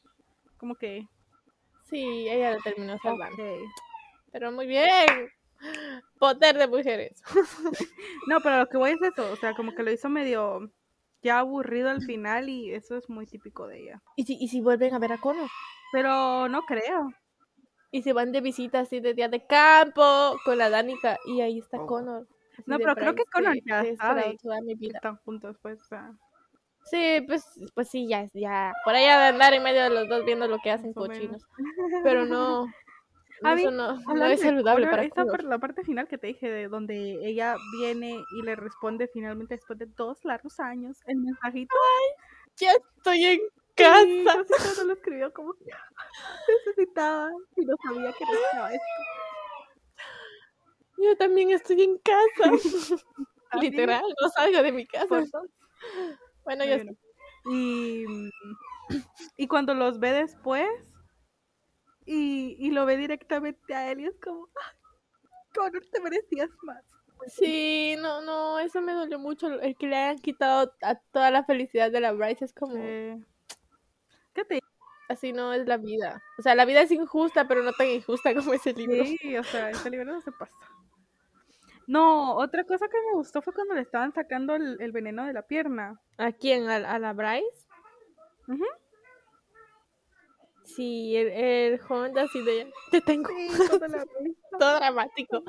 Como 0.57 0.75
que. 0.75 1.07
Sí, 1.89 2.27
ella 2.29 2.51
lo 2.53 2.61
terminó 2.61 2.97
salvando. 3.03 3.43
Pero 4.31 4.51
muy 4.51 4.65
bien. 4.65 5.29
Poder 6.17 6.57
de 6.57 6.67
mujeres. 6.67 7.21
No, 8.27 8.39
pero 8.41 8.57
lo 8.59 8.67
que 8.69 8.77
voy 8.77 8.91
es 8.91 9.01
eso, 9.03 9.31
o 9.31 9.35
sea, 9.35 9.53
como 9.53 9.75
que 9.75 9.83
lo 9.83 9.91
hizo 9.91 10.09
medio 10.09 10.71
ya 11.25 11.39
aburrido 11.39 11.89
al 11.89 12.01
final 12.01 12.47
y 12.47 12.71
eso 12.73 12.95
es 12.95 13.09
muy 13.09 13.25
típico 13.25 13.67
de 13.67 13.81
ella. 13.81 14.03
¿Y 14.15 14.23
si, 14.25 14.37
y 14.39 14.47
si 14.47 14.61
vuelven 14.61 14.93
a 14.93 14.99
ver 14.99 15.11
a 15.11 15.17
Connor? 15.17 15.49
Pero 15.91 16.47
no 16.47 16.61
creo. 16.61 17.11
Y 17.91 18.03
se 18.03 18.13
van 18.13 18.31
de 18.31 18.41
visita 18.41 18.81
así 18.81 18.99
de 18.99 19.13
día 19.13 19.27
de 19.27 19.45
campo 19.45 20.37
con 20.45 20.57
la 20.57 20.69
Danica 20.69 21.17
y 21.25 21.41
ahí 21.41 21.59
está 21.59 21.79
Connor. 21.79 22.27
así 22.53 22.63
No, 22.67 22.77
pero 22.77 22.95
creo 22.95 23.15
que 23.15 23.25
Connor 23.25 23.57
ya 23.65 23.83
sabe 23.95 24.37
toda 24.41 24.61
mi 24.61 24.75
vida. 24.75 24.97
están 24.97 25.17
juntos, 25.17 25.57
pues, 25.61 25.81
o 25.81 25.85
sea, 25.85 26.11
Sí, 26.85 27.21
pues, 27.27 27.43
pues 27.73 27.89
sí, 27.89 28.07
ya, 28.07 28.29
ya. 28.33 28.71
Por 28.83 28.93
allá 28.93 29.19
de 29.19 29.25
andar 29.29 29.53
en 29.55 29.63
medio 29.63 29.83
de 29.83 29.89
los 29.89 30.07
dos 30.07 30.23
viendo 30.23 30.47
lo 30.47 30.59
que 30.59 30.69
hacen 30.69 30.93
cochinos. 30.93 31.41
Pero 32.03 32.25
no. 32.25 32.65
A 33.43 33.53
eso 33.53 33.71
mí, 33.71 33.77
no, 33.77 33.95
no 34.15 34.25
es 34.25 34.41
saludable 34.41 34.87
para 34.87 35.03
esa 35.03 35.25
par- 35.25 35.43
la 35.43 35.59
parte 35.59 35.83
final 35.83 36.07
que 36.07 36.17
te 36.17 36.27
dije, 36.27 36.49
de 36.49 36.67
donde 36.67 37.19
ella 37.27 37.55
viene 37.77 38.23
y 38.37 38.41
le 38.41 38.55
responde 38.55 39.07
finalmente 39.13 39.55
después 39.55 39.77
de 39.79 39.87
dos 39.87 40.23
largos 40.23 40.59
años 40.59 40.97
el 41.05 41.17
mensajito. 41.17 41.75
Ya 42.57 42.71
estoy 42.71 43.23
en 43.25 43.39
casa. 43.75 44.05
sí 44.05 44.53
cuando 44.63 44.83
lo 44.85 44.93
escribió 44.93 45.33
como 45.33 45.53
que 45.53 45.65
necesitaba 46.65 47.29
y 47.57 47.65
no 47.65 47.75
sabía 47.83 48.13
que 48.13 48.25
necesitaba 48.25 48.71
esto. 48.73 48.85
Yo 50.97 51.17
también 51.17 51.51
estoy 51.51 51.81
en 51.83 51.97
casa. 51.97 52.51
Literal, 53.61 54.03
no 54.21 54.29
salgo 54.29 54.61
de 54.63 54.71
mi 54.71 54.85
casa. 54.85 55.07
por 55.07 55.29
dos. 55.29 55.49
Bueno, 56.43 56.63
ya 56.65 56.77
Bueno, 56.77 56.91
Y, 57.51 58.05
y 59.37 59.47
cuando 59.47 59.73
los 59.73 59.99
ve 59.99 60.11
después 60.13 60.67
y, 62.05 62.55
y 62.59 62.71
lo 62.71 62.85
ve 62.85 62.97
directamente 62.97 63.73
a 63.73 63.91
él 63.91 64.01
y 64.01 64.05
es 64.05 64.15
como, 64.23 64.47
"Ay, 64.55 64.77
Connor, 65.53 65.83
te 65.91 66.01
merecías 66.01 66.49
más. 66.63 66.83
Sí, 67.27 67.95
no, 67.99 68.21
no, 68.21 68.59
eso 68.59 68.81
me 68.81 68.93
dolió 68.93 69.17
mucho. 69.19 69.47
El 69.61 69.75
que 69.77 69.87
le 69.87 69.95
hayan 69.95 70.19
quitado 70.19 70.73
a 70.81 70.95
toda 70.95 71.31
la 71.31 71.43
felicidad 71.43 71.91
de 71.91 71.99
la 72.01 72.11
Bryce 72.11 72.45
es 72.45 72.53
como, 72.53 72.75
Eh, 72.77 73.17
¿Qué 74.33 74.43
te 74.45 74.59
así 75.07 75.33
no 75.33 75.53
es 75.53 75.65
la 75.67 75.77
vida. 75.77 76.21
O 76.37 76.41
sea, 76.41 76.55
la 76.55 76.65
vida 76.65 76.81
es 76.81 76.91
injusta, 76.91 77.47
pero 77.47 77.63
no 77.63 77.71
tan 77.73 77.87
injusta 77.87 78.33
como 78.35 78.53
ese 78.53 78.73
libro. 78.73 79.05
Sí, 79.05 79.37
o 79.37 79.43
sea, 79.43 79.69
este 79.69 79.89
libro 79.89 80.13
no 80.13 80.21
se 80.21 80.31
pasa. 80.31 80.53
No, 81.87 82.35
otra 82.35 82.63
cosa 82.63 82.87
que 82.87 82.97
me 83.09 83.13
gustó 83.13 83.41
fue 83.41 83.53
cuando 83.53 83.75
le 83.75 83.81
estaban 83.81 84.11
sacando 84.13 84.55
el, 84.55 84.77
el 84.81 84.91
veneno 84.91 85.25
de 85.25 85.33
la 85.33 85.43
pierna. 85.43 86.01
¿A 86.17 86.31
quién? 86.31 86.67
¿A, 86.67 86.75
a 86.77 86.99
la 86.99 87.13
Bryce? 87.13 87.67
Ujú. 88.47 88.65
Sí, 90.65 91.15
el, 91.15 91.27
el 91.29 91.81
Honda 91.87 92.23
así 92.23 92.41
de, 92.41 92.71
te 92.91 92.99
tengo, 93.01 93.29
Sí, 93.29 93.49
la 93.87 94.05
todo 94.59 94.75
dramático. 94.77 95.43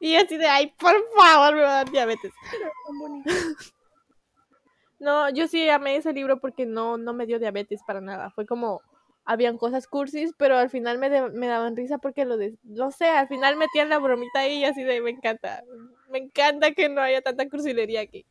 Y 0.00 0.16
así 0.16 0.36
de, 0.36 0.46
ay, 0.46 0.72
por 0.78 0.94
favor, 1.16 1.54
me 1.54 1.62
va 1.62 1.70
a 1.80 1.84
dar 1.84 1.90
diabetes. 1.90 2.32
No, 4.98 5.30
yo 5.30 5.46
sí 5.46 5.68
amé 5.68 5.96
ese 5.96 6.12
libro 6.12 6.40
porque 6.40 6.66
no, 6.66 6.96
no 6.98 7.12
me 7.12 7.26
dio 7.26 7.38
diabetes 7.38 7.80
para 7.86 8.00
nada. 8.00 8.30
Fue 8.30 8.46
como, 8.46 8.80
habían 9.24 9.56
cosas 9.56 9.86
cursis, 9.86 10.32
pero 10.36 10.56
al 10.56 10.70
final 10.70 10.98
me, 10.98 11.08
de- 11.10 11.30
me 11.30 11.46
daban 11.46 11.76
risa 11.76 11.98
porque 11.98 12.24
lo 12.24 12.36
de, 12.36 12.56
no 12.64 12.90
sé, 12.90 13.06
al 13.06 13.28
final 13.28 13.56
metían 13.56 13.88
la 13.88 13.98
bromita 13.98 14.40
ahí 14.40 14.58
y 14.60 14.64
así 14.64 14.82
de, 14.82 15.00
me 15.00 15.10
encanta. 15.10 15.62
Me 16.10 16.18
encanta 16.18 16.72
que 16.72 16.88
no 16.88 17.00
haya 17.00 17.22
tanta 17.22 17.48
cursilería 17.48 18.00
aquí. 18.00 18.26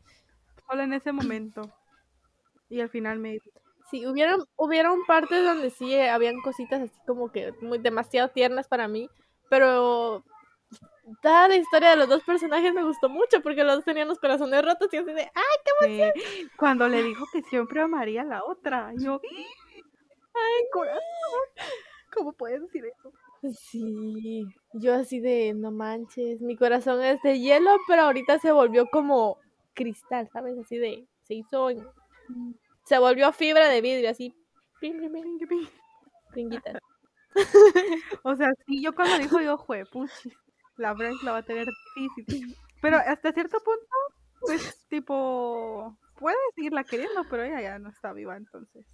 Solo 0.69 0.83
en 0.83 0.93
ese 0.93 1.11
momento. 1.11 1.61
Y 2.69 2.81
al 2.81 2.89
final 2.89 3.19
me 3.19 3.39
Sí, 3.89 4.05
hubieron, 4.05 4.45
hubieron 4.57 5.05
partes 5.05 5.43
donde 5.45 5.69
sí 5.69 5.93
eh, 5.93 6.09
habían 6.09 6.41
cositas 6.41 6.81
así 6.81 6.99
como 7.05 7.31
que 7.31 7.53
muy 7.61 7.77
demasiado 7.77 8.29
tiernas 8.29 8.67
para 8.67 8.87
mí, 8.87 9.09
pero 9.49 10.23
toda 11.21 11.47
la 11.47 11.55
historia 11.55 11.91
de 11.91 11.95
los 11.95 12.09
dos 12.09 12.21
personajes 12.23 12.73
me 12.73 12.83
gustó 12.83 13.07
mucho 13.07 13.41
porque 13.41 13.63
los 13.63 13.75
dos 13.75 13.85
tenían 13.85 14.09
los 14.09 14.19
corazones 14.19 14.61
rotos 14.63 14.93
y 14.93 14.97
así 14.97 15.13
de, 15.13 15.31
¡ay! 15.33 16.13
Sí, 16.13 16.49
cuando 16.57 16.89
le 16.89 17.01
dijo 17.01 17.25
que 17.31 17.41
siempre 17.43 17.81
amaría 17.81 18.23
a 18.23 18.25
la 18.25 18.43
otra, 18.43 18.91
yo, 18.97 19.21
ay, 20.33 20.65
corazón, 20.73 20.99
¿cómo 22.13 22.33
puedes 22.33 22.61
decir 22.61 22.85
eso? 22.85 23.13
Sí, 23.53 24.43
yo 24.73 24.95
así 24.95 25.19
de, 25.21 25.53
no 25.53 25.71
manches, 25.71 26.41
mi 26.41 26.57
corazón 26.57 27.01
es 27.03 27.21
de 27.21 27.39
hielo, 27.39 27.77
pero 27.87 28.01
ahorita 28.03 28.39
se 28.39 28.51
volvió 28.51 28.87
como 28.89 29.37
cristal, 29.73 30.27
¿sabes? 30.33 30.57
Así 30.57 30.77
de, 30.77 31.07
se 31.23 31.35
hizo, 31.35 31.69
en- 31.69 31.87
se 32.87 32.97
volvió 32.99 33.31
fibra 33.33 33.67
de 33.69 33.81
vidrio, 33.81 34.09
así, 34.09 34.33
pringuitas. 36.31 36.77
O 38.23 38.35
sea, 38.35 38.49
sí, 38.65 38.81
yo 38.81 38.93
cuando 38.95 39.17
dijo 39.19 39.39
yo, 39.41 39.57
jue, 39.57 39.85
puchi, 39.85 40.31
la 40.77 40.93
Bryce 40.93 41.23
la 41.25 41.33
va 41.33 41.37
a 41.39 41.43
tener 41.43 41.67
difícil. 41.95 42.55
Pero 42.81 42.97
hasta 42.97 43.31
cierto 43.31 43.59
punto, 43.59 43.87
pues, 44.41 44.85
tipo, 44.89 45.97
puede 46.15 46.37
seguirla 46.55 46.83
queriendo, 46.83 47.23
pero 47.29 47.43
ella 47.43 47.61
ya 47.61 47.79
no 47.79 47.89
está 47.89 48.13
viva, 48.13 48.37
entonces. 48.37 48.85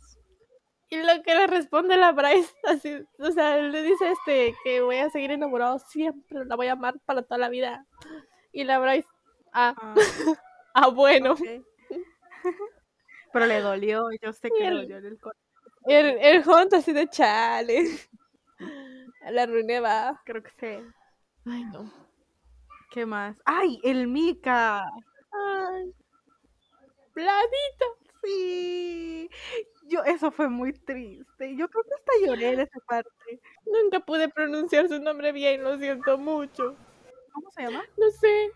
Y 0.90 0.98
lo 0.98 1.24
que 1.24 1.36
le 1.36 1.48
responde 1.48 1.98
la 1.98 2.12
Bryce, 2.12 2.54
así, 2.66 3.04
o 3.20 3.32
sea, 3.32 3.58
le 3.58 3.82
dice 3.84 4.12
este, 4.12 4.56
que 4.64 4.82
voy 4.82 4.98
a 4.98 5.10
seguir 5.10 5.32
enamorado 5.32 5.80
siempre, 5.80 6.46
la 6.46 6.56
voy 6.56 6.68
a 6.68 6.74
amar 6.74 7.00
para 7.06 7.24
toda 7.24 7.38
la 7.40 7.50
vida. 7.50 7.86
Y 8.52 8.64
la 8.66 8.80
Bryce, 8.80 9.08
ah, 9.54 9.76
Ah, 9.78 9.96
ah, 10.76 10.90
bueno. 10.90 11.34
ok. 11.34 11.40
Pero 13.34 13.46
le 13.48 13.60
dolió, 13.62 14.06
yo 14.22 14.32
sé 14.32 14.50
que 14.52 14.58
Y 14.60 14.62
le 14.62 14.68
el- 14.68 14.76
dolió 14.84 14.98
en 14.98 15.06
el 15.06 15.20
corazón. 15.20 15.44
El, 15.86 16.06
el 16.20 16.44
así 16.74 16.94
de 16.94 17.10
chale. 17.10 17.84
La 19.30 19.44
arruiné, 19.44 19.80
va. 19.80 20.22
Creo 20.26 20.42
que 20.44 20.52
sí. 20.52 20.86
Ay, 21.46 21.64
no. 21.66 21.92
¿Qué 22.92 23.06
más? 23.06 23.42
¡Ay, 23.46 23.80
el 23.84 24.08
Mika! 24.08 24.84
Ay. 25.32 25.94
Bladito. 27.16 27.86
Sí. 28.24 29.30
Yo, 29.88 30.04
eso 30.04 30.32
fue 30.32 30.48
muy 30.48 30.74
triste. 30.74 31.56
Yo 31.58 31.68
creo 31.70 31.84
que 31.84 31.94
hasta 31.96 32.12
lloré 32.26 32.54
en 32.54 32.60
esa 32.62 32.80
parte. 32.88 33.42
Nunca 33.66 34.00
pude 34.00 34.30
pronunciar 34.30 34.88
su 34.88 35.00
nombre 35.00 35.32
bien, 35.32 35.64
lo 35.64 35.78
siento 35.78 36.18
mucho. 36.18 36.76
¿Cómo 37.34 37.50
se 37.52 37.64
llama? 37.64 37.84
No 37.98 38.10
sé. 38.12 38.52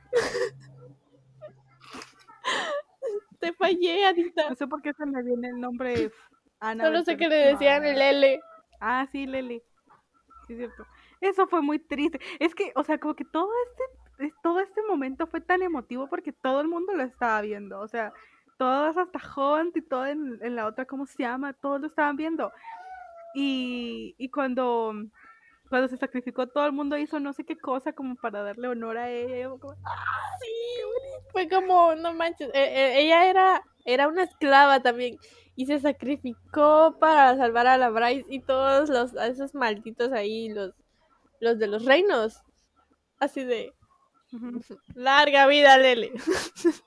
Te 3.51 3.53
fallé, 3.53 4.05
Adita. 4.05 4.49
No 4.49 4.55
sé 4.55 4.67
por 4.67 4.81
qué 4.81 4.93
se 4.93 5.05
me 5.05 5.23
viene 5.23 5.49
el 5.49 5.59
nombre 5.59 6.11
Ana. 6.59 6.83
Solo 6.85 7.03
sé 7.03 7.17
que 7.17 7.27
le 7.29 7.35
decían 7.35 7.85
el 7.85 8.01
L. 8.01 8.41
Ah, 8.79 9.07
sí, 9.11 9.25
Lele. 9.25 9.63
Sí, 10.47 10.53
es 10.53 10.57
cierto. 10.59 10.85
Eso 11.21 11.47
fue 11.47 11.61
muy 11.61 11.79
triste. 11.79 12.19
Es 12.39 12.53
que, 12.55 12.71
o 12.75 12.83
sea, 12.83 12.97
como 12.99 13.15
que 13.15 13.25
todo 13.25 13.49
este, 13.69 14.25
es- 14.27 14.33
todo 14.43 14.59
este 14.59 14.81
momento 14.83 15.27
fue 15.27 15.41
tan 15.41 15.61
emotivo 15.61 16.07
porque 16.07 16.31
todo 16.31 16.61
el 16.61 16.67
mundo 16.67 16.93
lo 16.93 17.03
estaba 17.03 17.41
viendo. 17.41 17.79
O 17.79 17.87
sea, 17.87 18.13
todos 18.57 18.97
hasta 18.97 19.19
Hunt 19.35 19.75
y 19.77 19.81
todo 19.81 20.05
en, 20.05 20.39
en 20.41 20.55
la 20.55 20.65
otra, 20.67 20.85
¿cómo 20.85 21.05
se 21.05 21.23
llama? 21.23 21.53
Todos 21.53 21.81
lo 21.81 21.87
estaban 21.87 22.15
viendo. 22.17 22.51
Y, 23.35 24.15
y 24.17 24.29
cuando, 24.29 24.93
cuando 25.69 25.87
se 25.87 25.97
sacrificó, 25.97 26.47
todo 26.47 26.65
el 26.65 26.71
mundo 26.71 26.97
hizo 26.97 27.19
no 27.19 27.33
sé 27.33 27.43
qué 27.45 27.57
cosa 27.57 27.93
como 27.93 28.15
para 28.15 28.41
darle 28.43 28.67
honor 28.67 28.97
a 28.97 29.09
ella. 29.11 29.37
y 29.37 29.41
yo 29.41 29.59
como, 29.59 29.73
Fue 31.37 31.47
como, 31.47 31.93
no 31.93 32.15
manches, 32.15 32.49
eh, 32.49 32.51
eh, 32.55 33.01
ella 33.01 33.29
era, 33.29 33.61
era 33.85 34.07
una 34.07 34.23
esclava 34.23 34.81
también 34.81 35.19
y 35.55 35.67
se 35.67 35.79
sacrificó 35.79 36.97
para 36.99 37.37
salvar 37.37 37.67
a 37.67 37.77
la 37.77 37.91
Bryce 37.91 38.25
y 38.27 38.39
todos 38.39 38.89
los, 38.89 39.15
a 39.15 39.27
esos 39.27 39.53
malditos 39.53 40.11
ahí, 40.13 40.49
los, 40.49 40.73
los 41.39 41.59
de 41.59 41.67
los 41.67 41.85
reinos. 41.85 42.41
Así 43.19 43.43
de, 43.43 43.71
"Ujú, 44.33 44.61
larga 44.95 45.45
vida, 45.45 45.77
Lele. 45.77 46.11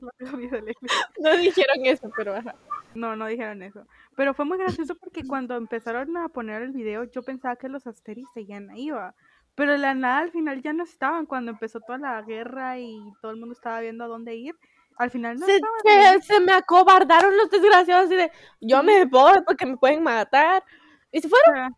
larga 0.00 0.36
vida, 0.36 0.58
Lele". 0.60 0.74
No 1.18 1.34
dijeron 1.38 1.86
eso, 1.86 2.10
pero 2.14 2.36
ajá. 2.36 2.56
No, 2.94 3.16
no 3.16 3.26
dijeron 3.26 3.62
eso. 3.62 3.86
Pero 4.16 4.34
fue 4.34 4.44
muy 4.44 4.58
gracioso 4.58 4.96
porque 4.96 5.26
cuando 5.26 5.56
empezaron 5.56 6.14
a 6.18 6.28
poner 6.28 6.60
el 6.60 6.72
video, 6.72 7.04
yo 7.04 7.22
pensaba 7.22 7.56
que 7.56 7.70
los 7.70 7.86
Asteris 7.86 8.28
seguían 8.34 8.68
ahí, 8.68 8.90
va. 8.90 9.14
Pero 9.56 9.72
de 9.72 9.78
la 9.78 9.94
nada 9.94 10.20
al 10.20 10.32
final 10.32 10.62
ya 10.62 10.72
no 10.72 10.84
estaban. 10.84 11.26
Cuando 11.26 11.50
empezó 11.52 11.80
toda 11.82 11.98
la 11.98 12.22
guerra 12.22 12.78
y 12.78 13.16
todo 13.22 13.32
el 13.32 13.38
mundo 13.38 13.54
estaba 13.54 13.80
viendo 13.80 14.04
a 14.04 14.08
dónde 14.08 14.36
ir, 14.36 14.56
al 14.98 15.10
final 15.10 15.40
no 15.40 15.46
Se, 15.46 15.56
estaban. 15.56 15.80
se, 15.82 16.22
se 16.22 16.40
me 16.40 16.52
acobardaron 16.52 17.36
los 17.36 17.50
desgraciados 17.50 18.06
así 18.06 18.16
de, 18.16 18.32
yo 18.60 18.82
me 18.82 19.04
voy 19.06 19.40
porque 19.46 19.66
me 19.66 19.76
pueden 19.76 20.02
matar. 20.02 20.64
Y 21.12 21.20
se 21.20 21.28
fueron. 21.28 21.46
O 21.46 21.52
sea, 21.54 21.70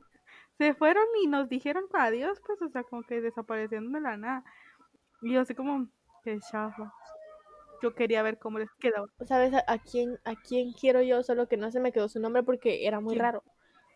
se 0.59 0.75
fueron 0.75 1.05
y 1.23 1.27
nos 1.29 1.49
dijeron 1.49 1.85
adiós, 1.95 2.41
pues, 2.47 2.61
o 2.63 2.69
sea, 2.71 2.85
como 2.85 3.03
que 3.05 3.21
desaparecieron 3.21 3.93
de 3.93 4.01
la 4.01 4.17
nada. 4.17 4.45
Y 5.23 5.35
yo 5.35 5.41
así 5.43 5.55
como, 5.55 5.89
qué 6.25 6.39
chafa. 6.51 6.93
Yo 7.83 7.95
quería 7.95 8.23
ver 8.23 8.39
cómo 8.39 8.59
les 8.59 8.71
quedaba. 8.81 9.07
¿Sabes 9.27 9.55
a, 9.55 9.65
a 9.67 9.79
quién, 9.79 10.19
a 10.25 10.35
quién 10.37 10.73
quiero 10.73 11.03
yo? 11.03 11.23
Solo 11.23 11.49
que 11.49 11.57
no 11.57 11.71
se 11.71 11.81
me 11.81 11.93
quedó 11.93 12.09
su 12.09 12.21
nombre 12.21 12.43
porque 12.43 12.87
era 12.87 13.01
muy 13.01 13.17
¿Quién? 13.17 13.23
raro. 13.23 13.45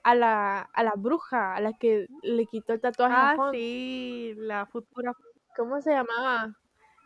A 0.04 0.14
la, 0.14 0.60
a 0.60 0.82
la 0.82 0.92
bruja, 0.96 1.54
a 1.54 1.60
la 1.60 1.72
que 1.74 2.06
le 2.22 2.46
quitó 2.46 2.72
el 2.72 2.80
tatuaje 2.80 3.14
Ah, 3.16 3.50
sí, 3.52 4.34
la 4.36 4.66
futura, 4.66 5.12
¿Cómo 5.56 5.80
se 5.80 5.92
llamaba? 5.92 6.52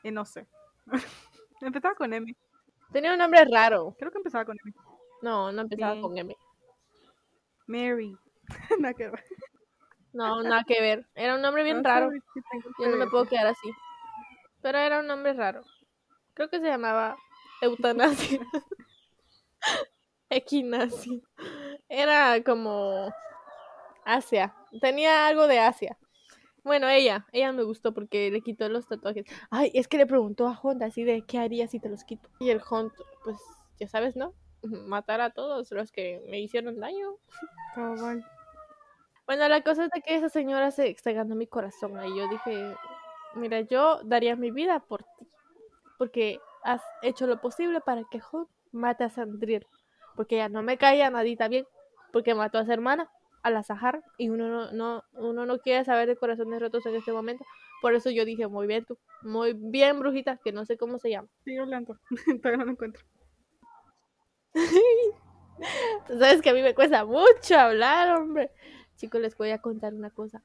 eh, 0.02 0.11
no 0.11 0.24
sé. 0.24 0.46
empezaba 1.61 1.94
con 1.94 2.12
M. 2.12 2.35
Tenía 2.92 3.12
un 3.12 3.18
nombre 3.18 3.44
raro. 3.44 3.94
Creo 3.98 4.11
que 4.11 4.18
empezaba 4.18 4.44
con 4.44 4.56
M. 4.64 4.72
No, 5.22 5.52
no 5.52 5.62
empezaba 5.62 6.00
con 6.00 6.16
M. 6.16 6.35
Mary. 7.66 8.16
Nada 8.80 8.94
que 8.94 9.09
ver. 9.11 9.24
No, 10.12 10.42
nada 10.42 10.64
que 10.64 10.80
ver. 10.80 11.06
Era 11.14 11.35
un 11.35 11.42
nombre 11.42 11.62
bien 11.62 11.76
I'm 11.76 11.85
raro. 11.85 12.11
Yo 12.78 12.88
no 12.88 12.96
me 12.96 13.06
puedo 13.06 13.26
quedar 13.26 13.48
así. 13.48 13.70
Pero 14.62 14.78
era 14.78 15.00
un 15.00 15.06
nombre 15.06 15.35
raro. 15.35 15.62
Creo 16.32 16.48
que 16.48 16.59
se 16.59 16.66
llamaba 16.66 17.16
eutanasia. 17.61 18.40
Equinacia. 20.30 21.20
Era 21.88 22.42
como 22.42 23.12
Asia. 24.05 24.55
Tenía 24.81 25.27
algo 25.27 25.46
de 25.46 25.59
Asia. 25.59 25.96
Bueno, 26.66 26.88
ella, 26.88 27.25
ella 27.31 27.53
me 27.53 27.62
gustó 27.62 27.94
porque 27.94 28.29
le 28.33 28.40
quitó 28.40 28.68
los 28.68 28.88
tatuajes. 28.88 29.25
Ay, 29.51 29.70
es 29.72 29.87
que 29.87 29.99
le 29.99 30.07
preguntó 30.07 30.49
a 30.49 30.59
Hunt 30.61 30.83
así 30.83 31.05
de 31.05 31.22
qué 31.22 31.38
haría 31.38 31.68
si 31.68 31.79
te 31.79 31.88
los 31.88 32.03
quito. 32.03 32.29
Y 32.40 32.51
el 32.51 32.61
Hunt, 32.68 32.92
pues, 33.22 33.37
ya 33.79 33.87
sabes, 33.87 34.16
¿no? 34.16 34.35
Matar 34.62 35.20
a 35.20 35.31
todos 35.31 35.70
los 35.70 35.92
que 35.92 36.20
me 36.29 36.40
hicieron 36.40 36.81
daño. 36.81 37.18
Cabal. 37.77 38.27
Bueno, 39.27 39.49
la 39.49 39.62
cosa 39.62 39.85
es 39.85 39.90
de 39.92 40.03
que 40.03 40.16
esa 40.16 40.29
señora 40.29 40.72
se, 40.72 40.96
se 40.96 41.12
ganó 41.12 41.37
mi 41.37 41.46
corazón. 41.46 41.92
Y 42.05 42.18
yo 42.18 42.29
dije, 42.29 42.75
mira, 43.37 43.61
yo 43.61 44.01
daría 44.03 44.35
mi 44.35 44.51
vida 44.51 44.81
por 44.81 45.05
ti. 45.05 45.29
Porque 45.99 46.40
has 46.64 46.83
hecho 47.03 47.29
lo 47.29 47.40
posible 47.40 47.81
para 47.81 48.03
que 48.11 48.20
Hunt 48.33 48.49
mate 48.72 49.05
a 49.05 49.09
Sandriel. 49.09 49.68
Porque 50.16 50.35
ella 50.35 50.49
no 50.49 50.64
me 50.64 50.79
caía 50.79 51.11
nadita 51.11 51.46
bien. 51.46 51.64
Porque 52.12 52.35
mató 52.35 52.59
a 52.59 52.64
su 52.64 52.73
hermana, 52.73 53.11
a 53.42 53.51
la 53.51 53.62
Sahara. 53.62 54.03
Y 54.19 54.29
uno 54.29 54.49
no, 54.49 54.73
no, 54.73 55.05
uno 55.14 55.47
no 55.47 55.59
quiere 55.59 55.85
saber 55.85 56.09
de 56.09 56.16
corazones 56.16 56.61
rotos 56.61 56.87
en 56.87 56.95
este 56.97 57.12
momento. 57.12 57.45
Por 57.83 57.95
eso 57.95 58.11
yo 58.11 58.25
dije, 58.25 58.47
muy 58.47 58.66
bien 58.66 58.85
tú. 58.85 58.99
Muy 59.23 59.53
bien, 59.55 59.99
brujita, 59.99 60.38
que 60.42 60.53
no 60.53 60.64
sé 60.64 60.77
cómo 60.77 60.99
se 60.99 61.11
llama. 61.11 61.29
Sigo 61.45 61.62
hablando. 61.62 61.99
Todavía 62.42 62.59
no 62.59 62.64
lo 62.64 62.73
encuentro. 62.73 63.03
Sabes 66.09 66.42
que 66.42 66.51
a 66.51 66.55
mí 66.55 66.62
me 66.62 66.75
cuesta 66.75 67.05
mucho 67.05 67.57
hablar, 67.57 68.16
hombre. 68.16 68.51
Chicos, 68.97 69.21
les 69.21 69.37
voy 69.37 69.51
a 69.51 69.59
contar 69.59 69.95
una 69.95 70.11
cosa. 70.11 70.42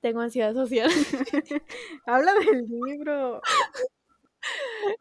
Tengo 0.00 0.20
ansiedad 0.20 0.54
social. 0.54 0.90
Habla 2.06 2.32
del 2.34 2.66
libro. 2.66 3.42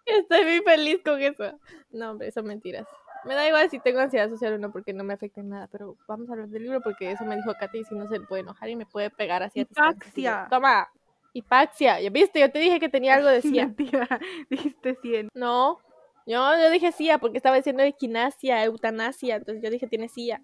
Estoy 0.05 0.43
muy 0.43 0.61
feliz 0.61 1.01
con 1.03 1.21
eso. 1.21 1.59
No, 1.91 2.11
hombre, 2.11 2.31
son 2.31 2.45
mentiras. 2.45 2.87
Me 3.25 3.35
da 3.35 3.47
igual 3.47 3.69
si 3.69 3.79
tengo 3.79 3.99
ansiedad 3.99 4.29
social 4.29 4.53
o 4.53 4.57
no, 4.57 4.71
porque 4.71 4.93
no 4.93 5.03
me 5.03 5.13
afecta 5.13 5.41
en 5.41 5.49
nada. 5.49 5.67
Pero 5.71 5.97
vamos 6.07 6.29
a 6.29 6.33
hablar 6.33 6.49
del 6.49 6.63
libro 6.63 6.81
porque 6.81 7.11
eso 7.11 7.25
me 7.25 7.35
dijo 7.35 7.53
Katy. 7.59 7.83
Si 7.83 7.95
no 7.95 8.07
se 8.07 8.19
puede 8.21 8.41
enojar 8.41 8.69
y 8.69 8.75
me 8.75 8.85
puede 8.85 9.09
pegar 9.09 9.43
así 9.43 9.59
a 9.59 9.65
distancia. 9.65 9.91
Así 9.91 10.21
de, 10.21 10.21
Hipaxia. 10.21 10.47
Toma, 10.49 10.89
hipaxia. 11.33 12.01
¿Ya 12.01 12.09
viste? 12.09 12.39
Yo 12.39 12.51
te 12.51 12.59
dije 12.59 12.79
que 12.79 12.89
tenía 12.89 13.15
algo 13.15 13.29
de 13.29 13.41
CIA. 13.41 13.67
Mentira. 13.67 14.07
Dijiste 14.49 14.95
100. 14.95 15.29
No, 15.33 15.79
yo, 16.25 16.57
yo 16.57 16.69
dije 16.69 16.91
CIA 16.91 17.17
porque 17.17 17.37
estaba 17.37 17.55
diciendo 17.55 17.83
equinacia, 17.83 18.63
eutanasia. 18.63 19.37
Entonces 19.37 19.63
yo 19.63 19.69
dije 19.69 19.87
tiene 19.87 20.09
CIA. 20.09 20.41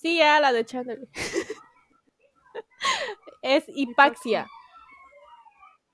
CIA, 0.00 0.40
la 0.40 0.52
de 0.52 0.64
Chandler. 0.64 1.08
es 3.42 3.64
hipaxia. 3.68 4.46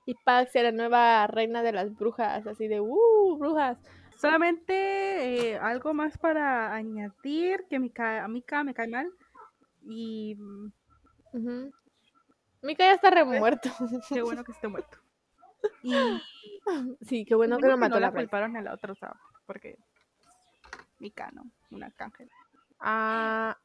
Hipaxia, 0.05 0.63
la 0.63 0.71
nueva 0.71 1.25
reina 1.27 1.63
de 1.63 1.71
las 1.71 1.95
brujas. 1.95 2.45
Así 2.45 2.67
de, 2.67 2.81
uh, 2.81 3.37
brujas. 3.37 3.77
Solamente 4.17 5.51
eh, 5.51 5.57
algo 5.57 5.93
más 5.93 6.17
para 6.17 6.73
añadir 6.73 7.65
que 7.69 7.79
mi 7.79 7.89
ca- 7.89 8.23
a 8.23 8.27
Mika 8.27 8.63
me 8.63 8.73
cae 8.73 8.87
mal. 8.87 9.11
Y 9.83 10.35
mm, 10.35 10.71
Ujú. 11.33 11.73
Mika 12.61 12.85
ya 12.85 12.93
está 12.93 13.09
remuerto. 13.09 13.69
qué 14.09 14.21
bueno 14.21 14.43
que 14.43 14.51
esté 14.51 14.67
muerto. 14.67 14.97
Y 15.83 16.21
sí, 17.01 17.25
qué 17.25 17.35
bueno 17.35 17.57
que 17.57 17.61
bueno 17.63 17.75
lo 17.75 17.77
mató 17.77 17.95
no 17.95 17.99
la 17.99 18.11
culparon 18.11 18.55
a 18.57 18.61
la 18.61 18.73
otra, 18.73 18.93
o 18.93 18.95
sea, 18.95 19.13
porque 19.45 19.77
Mika 20.99 21.29
no, 21.31 21.43
una 21.71 21.91
cángel. 21.91 22.29
Ah, 22.79 23.57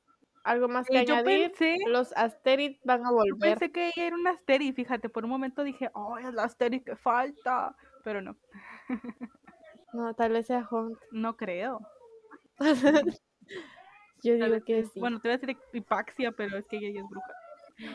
algo 0.44 0.68
más 0.68 0.86
que 0.88 0.98
Y 0.98 1.04
yo 1.06 1.14
añadir. 1.14 1.48
pensé, 1.52 1.76
Los 1.86 2.12
Asterid 2.16 2.76
van 2.84 3.06
a 3.06 3.10
yo 3.10 3.14
volver. 3.14 3.58
pensé 3.58 3.72
que 3.72 3.86
ella 3.88 4.06
era 4.08 4.16
una 4.16 4.30
Asteri, 4.32 4.72
fíjate, 4.72 5.08
por 5.08 5.24
un 5.24 5.30
momento 5.30 5.62
dije, 5.62 5.90
oh, 5.94 6.18
es 6.18 6.32
la 6.34 6.44
Asteri 6.44 6.80
que 6.80 6.96
falta. 6.96 7.74
Pero 8.04 8.20
no, 8.22 8.36
No, 9.92 10.14
tal 10.14 10.32
vez 10.32 10.46
sea 10.46 10.66
Hunt. 10.70 10.98
no 11.10 11.36
creo. 11.36 11.80
Yo 14.22 14.34
digo 14.34 14.48
vez 14.50 14.64
que 14.64 14.78
es- 14.80 14.92
sí. 14.92 15.00
Bueno, 15.00 15.20
te 15.20 15.28
voy 15.28 15.34
a 15.34 15.38
decir 15.38 15.56
Hipaxia, 15.72 16.32
pero 16.32 16.58
es 16.58 16.66
que 16.66 16.76
ella 16.76 17.00
es 17.00 17.08
bruja. 17.08 17.32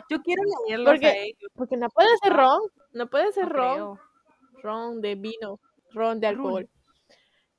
Yo 0.10 0.22
quiero 0.24 0.42
leerlos 0.68 0.94
Porque- 0.94 1.08
a 1.08 1.16
ellos. 1.16 1.52
Porque 1.54 1.78
no 1.78 1.90
puede 1.90 2.10
ser 2.24 2.34
Ron. 2.34 2.62
No 2.94 3.08
puede 3.08 3.32
ser 3.32 3.48
no 3.48 3.54
Ron. 3.54 3.74
creo. 3.74 4.00
Ron 4.64 5.02
de 5.02 5.16
vino. 5.16 5.60
Ron 5.94 6.20
de 6.20 6.28
alcohol. 6.28 6.68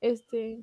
Este. 0.01 0.59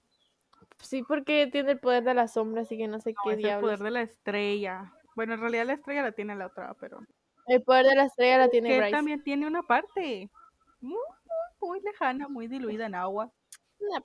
Sí, 0.78 1.02
porque 1.02 1.48
tiene 1.50 1.72
el 1.72 1.80
poder 1.80 2.04
de 2.04 2.12
la 2.14 2.28
sombra, 2.28 2.62
así 2.62 2.76
que 2.76 2.86
no 2.88 3.00
sé 3.00 3.12
No, 3.12 3.16
qué 3.24 3.30
es 3.30 3.36
el 3.38 3.42
diablos. 3.42 3.62
poder 3.62 3.78
de 3.80 3.90
la 3.90 4.02
estrella. 4.02 4.92
Bueno, 5.16 5.34
en 5.34 5.40
realidad 5.40 5.66
la 5.66 5.72
estrella 5.74 6.02
la 6.02 6.12
tiene 6.12 6.34
la 6.36 6.46
otra, 6.46 6.74
pero... 6.78 6.98
El 7.46 7.62
poder 7.62 7.86
de 7.86 7.94
la 7.94 8.04
estrella 8.04 8.38
la 8.38 8.48
tiene 8.48 8.68
que 8.70 8.78
Bryce. 8.78 8.90
también 8.92 9.22
tiene 9.22 9.46
una 9.46 9.62
parte 9.62 10.28
muy, 10.80 10.92
muy, 11.60 11.68
muy 11.68 11.80
lejana, 11.80 12.28
muy 12.28 12.48
diluida 12.48 12.86
en 12.86 12.94
agua. 12.96 13.30
Una, 13.88 14.04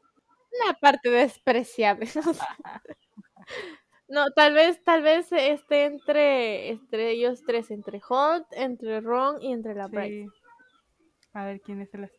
una 0.63 0.74
parte 0.80 1.10
despreciable. 1.10 2.08
no, 4.08 4.30
tal 4.32 4.54
vez, 4.54 4.84
tal 4.84 5.02
vez 5.02 5.32
esté 5.32 5.86
entre, 5.86 6.70
entre 6.70 7.12
ellos 7.12 7.44
tres, 7.46 7.72
entre 7.72 8.02
Hunt, 8.08 8.46
entre 8.52 9.02
Ron 9.02 9.42
y 9.42 9.54
entre 9.54 9.76
la 9.76 9.88
Bryce. 9.88 10.28
Sí. 10.32 10.39
A 11.34 11.46
ver 11.46 11.62
quién 11.62 11.82
es 11.82 11.94
el 11.94 12.10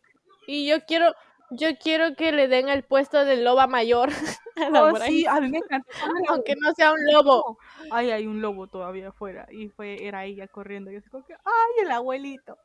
Y 0.46 0.68
yo 0.68 0.84
quiero, 0.86 1.12
yo 1.50 1.76
quiero 1.78 2.14
que 2.14 2.32
le 2.32 2.48
den 2.48 2.68
el 2.68 2.84
puesto 2.84 3.24
de 3.24 3.36
loba 3.36 3.66
mayor 3.66 4.10
a 4.56 4.70
la 4.70 4.84
Oh, 4.84 4.96
sí, 4.96 5.26
a 5.26 5.40
mí 5.40 5.50
me. 5.50 5.60
Aunque 6.28 6.54
no 6.56 6.72
sea 6.74 6.92
un 6.92 7.04
lobo. 7.12 7.58
Ay, 7.90 8.10
hay 8.10 8.26
un 8.26 8.40
lobo 8.40 8.68
todavía 8.68 9.08
afuera. 9.08 9.46
Y 9.50 9.68
fue, 9.68 10.06
era 10.06 10.24
ella 10.24 10.46
corriendo. 10.48 10.90
Y 10.90 10.94
yo 10.94 11.00
así 11.00 11.10
como 11.10 11.24
que, 11.24 11.34
ay, 11.34 11.84
el 11.84 11.90
abuelito. 11.90 12.56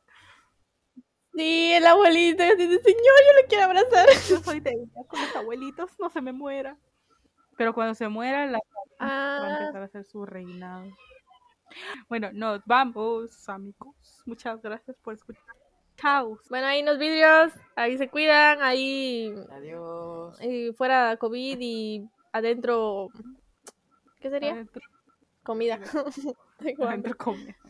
Sí, 1.36 1.72
el 1.72 1.86
abuelito. 1.86 2.42
señor, 2.42 2.78
yo 2.86 3.42
lo 3.42 3.48
quiero 3.48 3.64
abrazar. 3.64 4.08
Yo 4.28 4.38
soy 4.40 4.60
de 4.60 4.70
ella, 4.70 5.04
con 5.06 5.20
los 5.20 5.36
abuelitos, 5.36 5.90
no 5.98 6.08
se 6.10 6.20
me 6.22 6.32
muera. 6.32 6.76
Pero 7.56 7.74
cuando 7.74 7.94
se 7.94 8.08
muera, 8.08 8.46
la 8.46 8.58
va 8.58 8.64
a 8.98 9.38
Ah, 9.48 9.58
empezar 9.60 9.82
a 9.82 9.84
hacer 9.84 10.04
su 10.04 10.24
reinado. 10.24 10.90
Bueno, 12.08 12.30
nos 12.32 12.62
vamos, 12.64 13.48
amigos. 13.48 13.94
Muchas 14.24 14.62
gracias 14.62 14.96
por 15.02 15.14
escuchar. 15.14 15.42
Chao. 15.96 16.38
bueno, 16.50 16.66
ahí 16.66 16.82
los 16.82 16.98
vídeos. 16.98 17.52
Ahí 17.74 17.96
se 17.98 18.08
cuidan. 18.08 18.62
Ahí 18.62 19.34
Adiós. 19.50 20.38
y 20.42 20.72
fuera 20.72 21.16
COVID 21.18 21.58
y 21.60 22.08
adentro. 22.32 23.08
¿Qué 24.20 24.30
sería? 24.30 24.52
Adentro. 24.52 24.82
Comida. 25.42 25.78
Entre 26.60 27.14
comillas. 27.14 27.56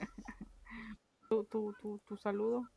Tu, 1.28 1.42
tu, 1.46 1.72
tu, 1.82 1.98
tu 2.06 2.16
saludo. 2.16 2.68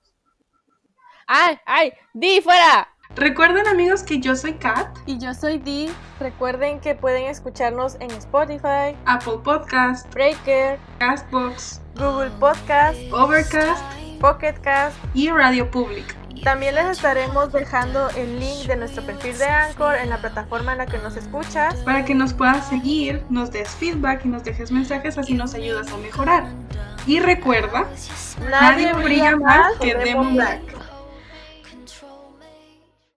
¡Ay! 1.31 1.59
¡Ay! 1.67 1.93
¡Di 2.15 2.41
fuera! 2.41 2.89
Recuerden 3.15 3.67
amigos 3.67 4.01
que 4.01 4.19
yo 4.19 4.35
soy 4.35 4.53
Kat, 4.53 4.87
Y 5.05 5.19
yo 5.19 5.35
soy 5.35 5.59
Di. 5.59 5.91
Recuerden 6.19 6.79
que 6.79 6.95
pueden 6.95 7.25
escucharnos 7.25 7.97
en 7.99 8.09
Spotify, 8.09 8.97
Apple 9.05 9.37
Podcast, 9.43 10.11
Breaker, 10.11 10.79
Castbox, 10.97 11.81
Google 11.95 12.31
Podcast, 12.39 12.97
Overcast 13.11 13.83
Pocket 14.19 14.55
Cast. 14.63 14.97
y 15.13 15.29
Radio 15.29 15.69
Public. 15.69 16.17
También 16.43 16.73
les 16.73 16.85
estaremos 16.87 17.53
dejando 17.53 18.09
el 18.17 18.39
link 18.39 18.65
de 18.65 18.77
nuestro 18.77 19.05
perfil 19.05 19.37
de 19.37 19.45
Anchor 19.45 19.97
en 19.97 20.09
la 20.09 20.17
plataforma 20.17 20.71
en 20.71 20.79
la 20.79 20.87
que 20.87 20.97
nos 20.97 21.15
escuchas. 21.15 21.75
Para 21.85 22.05
que 22.05 22.15
nos 22.15 22.33
puedas 22.33 22.67
seguir, 22.67 23.23
nos 23.29 23.51
des 23.51 23.69
feedback 23.69 24.25
y 24.25 24.29
nos 24.29 24.43
dejes 24.43 24.71
mensajes, 24.71 25.15
así 25.19 25.35
nos 25.35 25.53
ayudas 25.53 25.91
a 25.91 25.97
mejorar. 25.97 26.45
Y 27.05 27.19
recuerda, 27.19 27.85
nadie 28.49 28.93
brilla 28.93 29.35
más 29.35 29.73
que 29.79 29.93
Demon 29.93 30.33
Black. 30.33 30.78